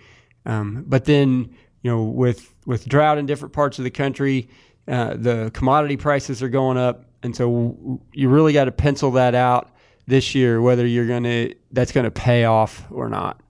Um, 0.45 0.85
but 0.87 1.07
then 1.07 1.55
you 1.83 1.91
know 1.91 2.03
with 2.05 2.55
with 2.67 2.87
drought 2.87 3.19
in 3.19 3.27
different 3.27 3.55
parts 3.55 3.79
of 3.79 3.85
the 3.85 3.91
country, 3.91 4.49
uh, 4.89 5.15
the 5.17 5.51
commodity 5.55 5.97
prices 5.97 6.43
are 6.43 6.51
going 6.51 6.77
up, 6.77 7.07
and 7.23 7.35
so 7.35 8.01
you 8.13 8.29
really 8.29 8.53
got 8.53 8.65
to 8.65 8.73
pencil 8.73 9.13
that 9.13 9.35
out 9.35 9.71
this 10.07 10.35
year 10.35 10.61
whether 10.61 10.87
you're 10.87 11.07
gonna 11.07 11.51
that's 11.73 11.93
gonna 11.93 12.11
pay 12.11 12.45
off 12.45 12.87
or 12.91 13.09
not. 13.09 13.41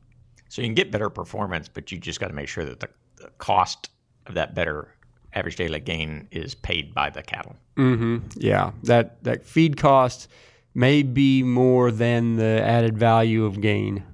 So 0.48 0.62
you 0.62 0.68
can 0.68 0.74
get 0.74 0.90
better 0.90 1.10
performance, 1.10 1.68
but 1.68 1.92
you 1.92 1.98
just 1.98 2.18
got 2.20 2.28
to 2.28 2.32
make 2.32 2.48
sure 2.48 2.64
that 2.64 2.80
the, 2.80 2.88
the, 3.16 3.30
cost 3.38 3.90
of 4.26 4.34
that 4.34 4.54
better 4.54 4.94
average 5.34 5.56
daily 5.56 5.80
gain 5.80 6.28
is 6.30 6.54
paid 6.54 6.94
by 6.94 7.10
the 7.10 7.22
cattle. 7.22 7.56
Mm-hmm. 7.76 8.18
Yeah, 8.36 8.70
that 8.84 9.22
that 9.24 9.44
feed 9.44 9.76
cost 9.76 10.28
may 10.74 11.02
be 11.02 11.42
more 11.42 11.90
than 11.90 12.36
the 12.36 12.62
added 12.62 12.96
value 12.96 13.44
of 13.44 13.60
gain. 13.60 14.04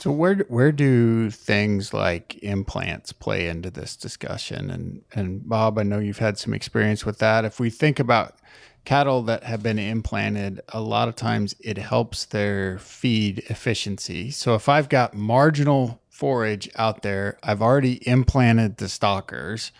So 0.00 0.10
where 0.10 0.36
where 0.48 0.72
do 0.72 1.30
things 1.30 1.92
like 1.92 2.42
implants 2.42 3.12
play 3.12 3.48
into 3.48 3.70
this 3.70 3.96
discussion? 3.96 4.70
And 4.70 5.02
and 5.12 5.46
Bob, 5.46 5.78
I 5.78 5.82
know 5.82 5.98
you've 5.98 6.16
had 6.16 6.38
some 6.38 6.54
experience 6.54 7.04
with 7.04 7.18
that. 7.18 7.44
If 7.44 7.60
we 7.60 7.68
think 7.68 7.98
about 8.00 8.38
cattle 8.84 9.22
that 9.22 9.44
have 9.44 9.62
been 9.62 9.78
implanted, 9.78 10.60
a 10.70 10.80
lot 10.80 11.08
of 11.08 11.16
times 11.16 11.54
it 11.60 11.78
helps 11.78 12.24
their 12.24 12.78
feed 12.78 13.40
efficiency. 13.48 14.30
So 14.30 14.54
if 14.54 14.68
I've 14.68 14.88
got 14.88 15.14
marginal 15.14 16.00
forage 16.08 16.68
out 16.76 17.02
there, 17.02 17.38
I've 17.42 17.62
already 17.62 18.06
implanted 18.06 18.78
the 18.78 18.88
stockers. 18.88 19.72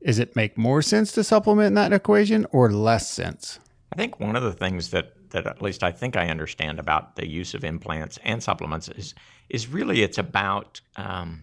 Is 0.00 0.18
it 0.18 0.36
make 0.36 0.56
more 0.56 0.82
sense 0.82 1.12
to 1.12 1.24
supplement 1.24 1.68
in 1.68 1.74
that 1.74 1.92
equation 1.92 2.46
or 2.52 2.70
less 2.70 3.10
sense? 3.10 3.58
I 3.92 3.96
think 3.96 4.18
one 4.20 4.36
of 4.36 4.42
the 4.42 4.52
things 4.52 4.90
that 4.90 5.14
that 5.30 5.46
at 5.46 5.62
least 5.62 5.84
I 5.84 5.92
think 5.92 6.16
I 6.16 6.28
understand 6.28 6.78
about 6.80 7.16
the 7.16 7.28
use 7.28 7.54
of 7.54 7.64
implants 7.64 8.18
and 8.24 8.42
supplements 8.42 8.88
is 8.88 9.14
is 9.48 9.68
really 9.68 10.02
it's 10.02 10.18
about 10.18 10.80
um, 10.96 11.42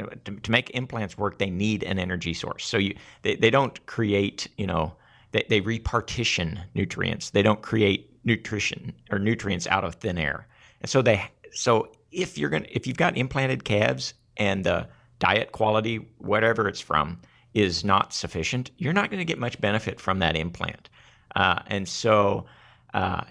to, 0.00 0.36
to, 0.36 0.50
make 0.50 0.70
implants 0.70 1.16
work. 1.16 1.38
They 1.38 1.50
need 1.50 1.82
an 1.82 1.98
energy 1.98 2.34
source. 2.34 2.64
So 2.66 2.76
you 2.76 2.94
they, 3.22 3.36
they 3.36 3.50
don't 3.50 3.84
create 3.86 4.48
you 4.56 4.66
know 4.66 4.94
they, 5.32 5.44
they 5.48 5.60
repartition 5.60 6.60
nutrients. 6.74 7.30
They 7.30 7.42
don't 7.42 7.62
create 7.62 8.10
nutrition 8.24 8.92
or 9.10 9.18
nutrients 9.18 9.66
out 9.66 9.84
of 9.84 9.94
thin 9.96 10.18
air. 10.18 10.46
And 10.80 10.90
so 10.90 11.02
they 11.02 11.30
so 11.52 11.90
if 12.12 12.38
you're 12.38 12.50
gonna 12.50 12.66
if 12.70 12.86
you've 12.86 12.96
got 12.96 13.16
implanted 13.16 13.64
calves 13.64 14.14
and 14.36 14.64
the 14.64 14.88
diet 15.18 15.52
quality 15.52 16.08
whatever 16.18 16.68
it's 16.68 16.80
from 16.80 17.20
is 17.54 17.84
not 17.84 18.12
sufficient, 18.12 18.70
you're 18.78 18.92
not 18.92 19.10
going 19.10 19.18
to 19.18 19.24
get 19.24 19.38
much 19.38 19.60
benefit 19.60 20.00
from 20.00 20.20
that 20.20 20.36
implant. 20.36 20.88
Uh, 21.34 21.60
and 21.66 21.88
so, 21.88 22.46
uh, 22.94 23.22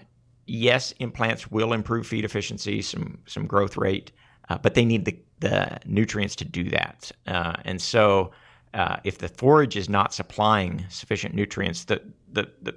yes, 0.46 0.92
implants 0.98 1.50
will 1.50 1.72
improve 1.72 2.06
feed 2.06 2.24
efficiency, 2.24 2.82
some 2.82 3.18
some 3.26 3.46
growth 3.46 3.76
rate, 3.76 4.12
uh, 4.48 4.58
but 4.58 4.74
they 4.74 4.84
need 4.84 5.04
the, 5.04 5.16
the 5.40 5.78
nutrients 5.84 6.36
to 6.36 6.44
do 6.44 6.64
that. 6.70 7.10
Uh, 7.26 7.54
and 7.64 7.80
so, 7.80 8.32
uh, 8.74 8.96
if 9.04 9.18
the 9.18 9.28
forage 9.28 9.76
is 9.76 9.88
not 9.88 10.14
supplying 10.14 10.84
sufficient 10.88 11.34
nutrients, 11.34 11.84
the 11.84 12.02
the, 12.32 12.50
the 12.62 12.74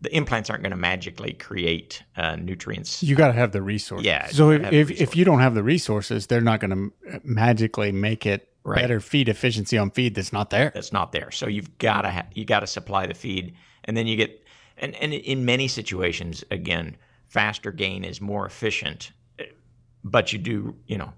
the 0.00 0.14
implants 0.16 0.50
aren't 0.50 0.62
going 0.64 0.72
to 0.72 0.76
magically 0.76 1.32
create 1.32 2.02
uh, 2.16 2.34
nutrients. 2.34 3.04
You 3.04 3.14
got 3.14 3.28
to 3.28 3.34
have 3.34 3.52
the 3.52 3.62
resources. 3.62 4.04
Yeah. 4.04 4.26
So 4.26 4.50
if, 4.50 4.72
if, 4.72 4.90
if, 4.90 5.14
you 5.14 5.24
don't 5.24 5.38
have 5.38 5.54
the 5.54 5.62
resources, 5.62 6.26
they're 6.26 6.40
not 6.40 6.58
going 6.58 6.92
to 7.00 7.20
magically 7.22 7.92
make 7.92 8.26
it 8.26 8.48
right. 8.64 8.80
better 8.80 8.98
feed 8.98 9.28
efficiency 9.28 9.78
on 9.78 9.92
feed 9.92 10.16
that's 10.16 10.32
not 10.32 10.50
there. 10.50 10.72
That's 10.74 10.92
not 10.92 11.12
there. 11.12 11.30
So 11.30 11.46
you've 11.46 11.78
got 11.78 12.02
to 12.02 12.10
ha- 12.10 12.26
you 12.34 12.44
got 12.44 12.60
to 12.60 12.66
supply 12.66 13.06
the 13.06 13.14
feed 13.14 13.54
and 13.84 13.96
then 13.96 14.06
you 14.06 14.16
get 14.16 14.44
and 14.78 14.94
and 14.96 15.12
in 15.12 15.44
many 15.44 15.68
situations 15.68 16.44
again 16.50 16.96
faster 17.28 17.72
gain 17.72 18.04
is 18.04 18.20
more 18.20 18.46
efficient 18.46 19.12
but 20.04 20.32
you 20.32 20.38
do 20.38 20.74
you 20.86 20.98
know 20.98 21.12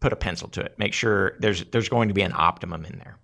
put 0.00 0.12
a 0.12 0.16
pencil 0.16 0.48
to 0.48 0.60
it 0.60 0.78
make 0.78 0.92
sure 0.92 1.36
there's 1.40 1.64
there's 1.66 1.88
going 1.88 2.08
to 2.08 2.14
be 2.14 2.22
an 2.22 2.32
optimum 2.34 2.84
in 2.84 2.98
there 2.98 3.16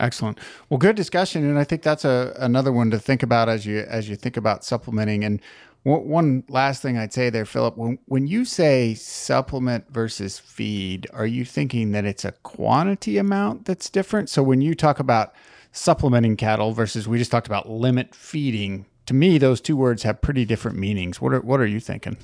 excellent 0.00 0.38
well 0.68 0.78
good 0.78 0.96
discussion 0.96 1.44
and 1.44 1.58
i 1.58 1.64
think 1.64 1.82
that's 1.82 2.04
a 2.04 2.34
another 2.38 2.72
one 2.72 2.90
to 2.90 2.98
think 2.98 3.22
about 3.22 3.48
as 3.48 3.64
you 3.64 3.78
as 3.88 4.08
you 4.08 4.16
think 4.16 4.36
about 4.36 4.64
supplementing 4.64 5.24
and 5.24 5.40
one 5.86 6.44
last 6.48 6.80
thing 6.80 6.96
I'd 6.96 7.12
say 7.12 7.28
there, 7.28 7.44
Philip, 7.44 7.76
when, 7.76 7.98
when 8.06 8.26
you 8.26 8.46
say 8.46 8.94
supplement 8.94 9.92
versus 9.92 10.38
feed, 10.38 11.06
are 11.12 11.26
you 11.26 11.44
thinking 11.44 11.92
that 11.92 12.06
it's 12.06 12.24
a 12.24 12.32
quantity 12.32 13.18
amount 13.18 13.66
that's 13.66 13.90
different? 13.90 14.30
So 14.30 14.42
when 14.42 14.62
you 14.62 14.74
talk 14.74 14.98
about 14.98 15.34
supplementing 15.74 16.36
cattle 16.36 16.72
versus 16.72 17.06
we 17.08 17.18
just 17.18 17.30
talked 17.30 17.48
about 17.48 17.68
limit 17.68 18.14
feeding. 18.14 18.86
To 19.06 19.14
me, 19.14 19.38
those 19.38 19.60
two 19.60 19.76
words 19.76 20.04
have 20.04 20.22
pretty 20.22 20.44
different 20.44 20.78
meanings. 20.78 21.20
What 21.20 21.34
are 21.34 21.40
what 21.40 21.60
are 21.60 21.66
you 21.66 21.80
thinking? 21.80 22.16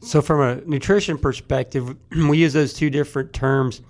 So, 0.00 0.22
from 0.22 0.40
a 0.40 0.60
nutrition 0.64 1.18
perspective, 1.18 1.96
we 2.28 2.38
use 2.38 2.52
those 2.52 2.72
two 2.72 2.90
different 2.90 3.32
terms 3.32 3.82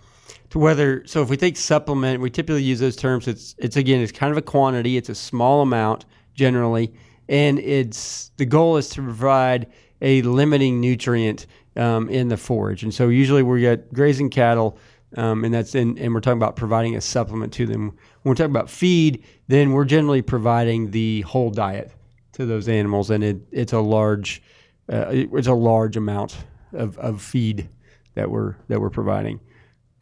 to 0.51 0.59
whether. 0.59 1.07
So, 1.07 1.23
if 1.23 1.31
we 1.31 1.37
take 1.37 1.57
supplement, 1.57 2.21
we 2.21 2.31
typically 2.31 2.63
use 2.63 2.81
those 2.81 2.97
terms. 2.97 3.29
It's 3.29 3.55
it's 3.59 3.77
again, 3.77 4.01
it's 4.01 4.13
kind 4.13 4.33
of 4.33 4.39
a 4.39 4.43
quantity. 4.43 4.97
It's 4.97 5.09
a 5.09 5.15
small 5.15 5.63
amount 5.63 6.05
generally, 6.35 6.93
and 7.29 7.59
it's 7.59 8.31
the 8.37 8.47
goal 8.47 8.77
is 8.77 8.89
to 8.91 9.03
provide 9.03 9.67
a 10.03 10.23
limiting 10.23 10.81
nutrient 10.81 11.47
um, 11.77 12.09
in 12.09 12.29
the 12.29 12.37
forage. 12.37 12.83
And 12.83 12.93
so, 12.93 13.09
usually, 13.09 13.43
we 13.43 13.61
get 13.61 13.93
grazing 13.93 14.31
cattle 14.31 14.79
um, 15.17 15.45
and 15.45 15.55
that's 15.55 15.75
in, 15.75 15.99
and 15.99 16.13
we're 16.13 16.21
talking 16.21 16.39
about 16.39 16.57
providing 16.57 16.97
a 16.97 17.01
supplement 17.01 17.53
to 17.55 17.67
them. 17.67 17.87
When 18.23 18.33
we're 18.33 18.35
talking 18.35 18.51
about 18.51 18.71
feed, 18.71 19.25
then 19.49 19.73
we're 19.73 19.85
generally 19.85 20.23
providing 20.23 20.91
the 20.91 21.23
whole 21.23 21.51
diet 21.51 21.93
to 22.33 22.45
those 22.45 22.69
animals, 22.69 23.11
and 23.11 23.23
it, 23.23 23.39
it's 23.51 23.73
a 23.73 23.81
large 23.81 24.43
uh, 24.91 25.07
it's 25.11 25.49
a 25.49 25.55
large 25.55 25.97
amount 25.97 26.37
of, 26.73 26.99
of 26.99 27.23
feed 27.23 27.69
that 28.15 28.31
we're 28.31 28.57
that 28.69 28.81
we're 28.81 28.91
providing. 28.91 29.41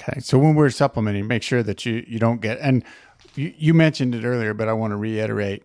Okay, 0.01 0.21
so 0.21 0.39
when 0.39 0.55
we're 0.55 0.71
supplementing, 0.71 1.27
make 1.27 1.43
sure 1.43 1.63
that 1.63 1.87
you 1.87 2.05
you 2.07 2.19
don't 2.19 2.41
get 2.41 2.59
and 2.61 2.85
you, 3.35 3.53
you 3.57 3.75
mentioned 3.75 4.15
it 4.15 4.25
earlier, 4.25 4.55
but 4.55 4.69
I 4.69 4.73
want 4.73 4.93
to 4.93 4.97
reiterate. 4.97 5.63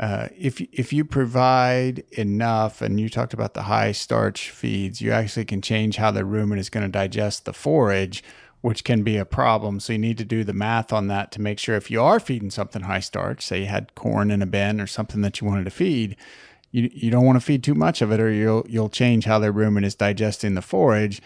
Uh, 0.00 0.28
if 0.36 0.60
if 0.72 0.92
you 0.92 1.04
provide 1.04 2.04
enough, 2.12 2.80
and 2.82 3.00
you 3.00 3.08
talked 3.08 3.34
about 3.34 3.54
the 3.54 3.62
high 3.62 3.92
starch 3.92 4.50
feeds, 4.50 5.00
you 5.00 5.10
actually 5.10 5.44
can 5.44 5.60
change 5.60 5.96
how 5.96 6.10
the 6.10 6.22
rumen 6.22 6.58
is 6.58 6.70
going 6.70 6.86
to 6.86 6.92
digest 6.92 7.44
the 7.44 7.52
forage, 7.52 8.22
which 8.60 8.84
can 8.84 9.02
be 9.02 9.16
a 9.16 9.24
problem. 9.24 9.80
So 9.80 9.92
you 9.92 9.98
need 9.98 10.18
to 10.18 10.24
do 10.24 10.44
the 10.44 10.52
math 10.52 10.92
on 10.92 11.08
that 11.08 11.32
to 11.32 11.40
make 11.40 11.58
sure 11.58 11.74
if 11.74 11.90
you 11.90 12.00
are 12.00 12.20
feeding 12.20 12.50
something 12.50 12.82
high 12.82 13.00
starch, 13.00 13.44
say 13.44 13.60
you 13.60 13.66
had 13.66 13.96
corn 13.96 14.30
in 14.30 14.40
a 14.40 14.46
bin 14.46 14.80
or 14.80 14.86
something 14.86 15.20
that 15.22 15.40
you 15.40 15.48
wanted 15.48 15.64
to 15.64 15.70
feed, 15.70 16.16
you 16.70 16.90
you 16.92 17.10
don't 17.10 17.24
want 17.24 17.36
to 17.36 17.44
feed 17.44 17.62
too 17.62 17.74
much 17.74 18.02
of 18.02 18.12
it, 18.12 18.20
or 18.20 18.30
you'll 18.30 18.64
you'll 18.68 18.88
change 18.88 19.24
how 19.24 19.38
the 19.38 19.48
rumen 19.48 19.84
is 19.84 19.94
digesting 19.94 20.54
the 20.54 20.62
forage, 20.62 21.22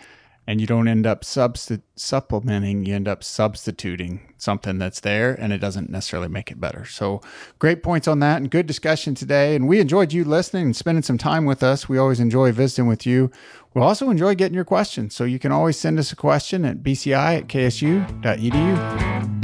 and 0.46 0.60
you 0.60 0.66
don't 0.66 0.88
end 0.88 1.06
up 1.06 1.22
substi- 1.22 1.82
supplementing. 1.96 2.84
You 2.84 2.94
end 2.94 3.08
up 3.08 3.24
substituting 3.24 4.34
something 4.36 4.78
that's 4.78 5.00
there, 5.00 5.34
and 5.34 5.52
it 5.52 5.58
doesn't 5.58 5.90
necessarily 5.90 6.28
make 6.28 6.50
it 6.50 6.60
better. 6.60 6.84
So 6.84 7.20
great 7.58 7.82
points 7.82 8.06
on 8.06 8.20
that, 8.20 8.36
and 8.38 8.50
good 8.50 8.66
discussion 8.66 9.14
today. 9.14 9.56
And 9.56 9.68
we 9.68 9.80
enjoyed 9.80 10.12
you 10.12 10.24
listening 10.24 10.66
and 10.66 10.76
spending 10.76 11.02
some 11.02 11.18
time 11.18 11.44
with 11.44 11.62
us. 11.62 11.88
We 11.88 11.98
always 11.98 12.20
enjoy 12.20 12.52
visiting 12.52 12.86
with 12.86 13.06
you. 13.06 13.30
We'll 13.74 13.84
also 13.84 14.10
enjoy 14.10 14.34
getting 14.34 14.54
your 14.54 14.64
questions. 14.64 15.14
So 15.14 15.24
you 15.24 15.38
can 15.38 15.50
always 15.50 15.78
send 15.78 15.98
us 15.98 16.12
a 16.12 16.16
question 16.16 16.64
at 16.64 16.78
bci 16.78 17.12
at 17.12 17.48
ksu.edu. 17.48 19.41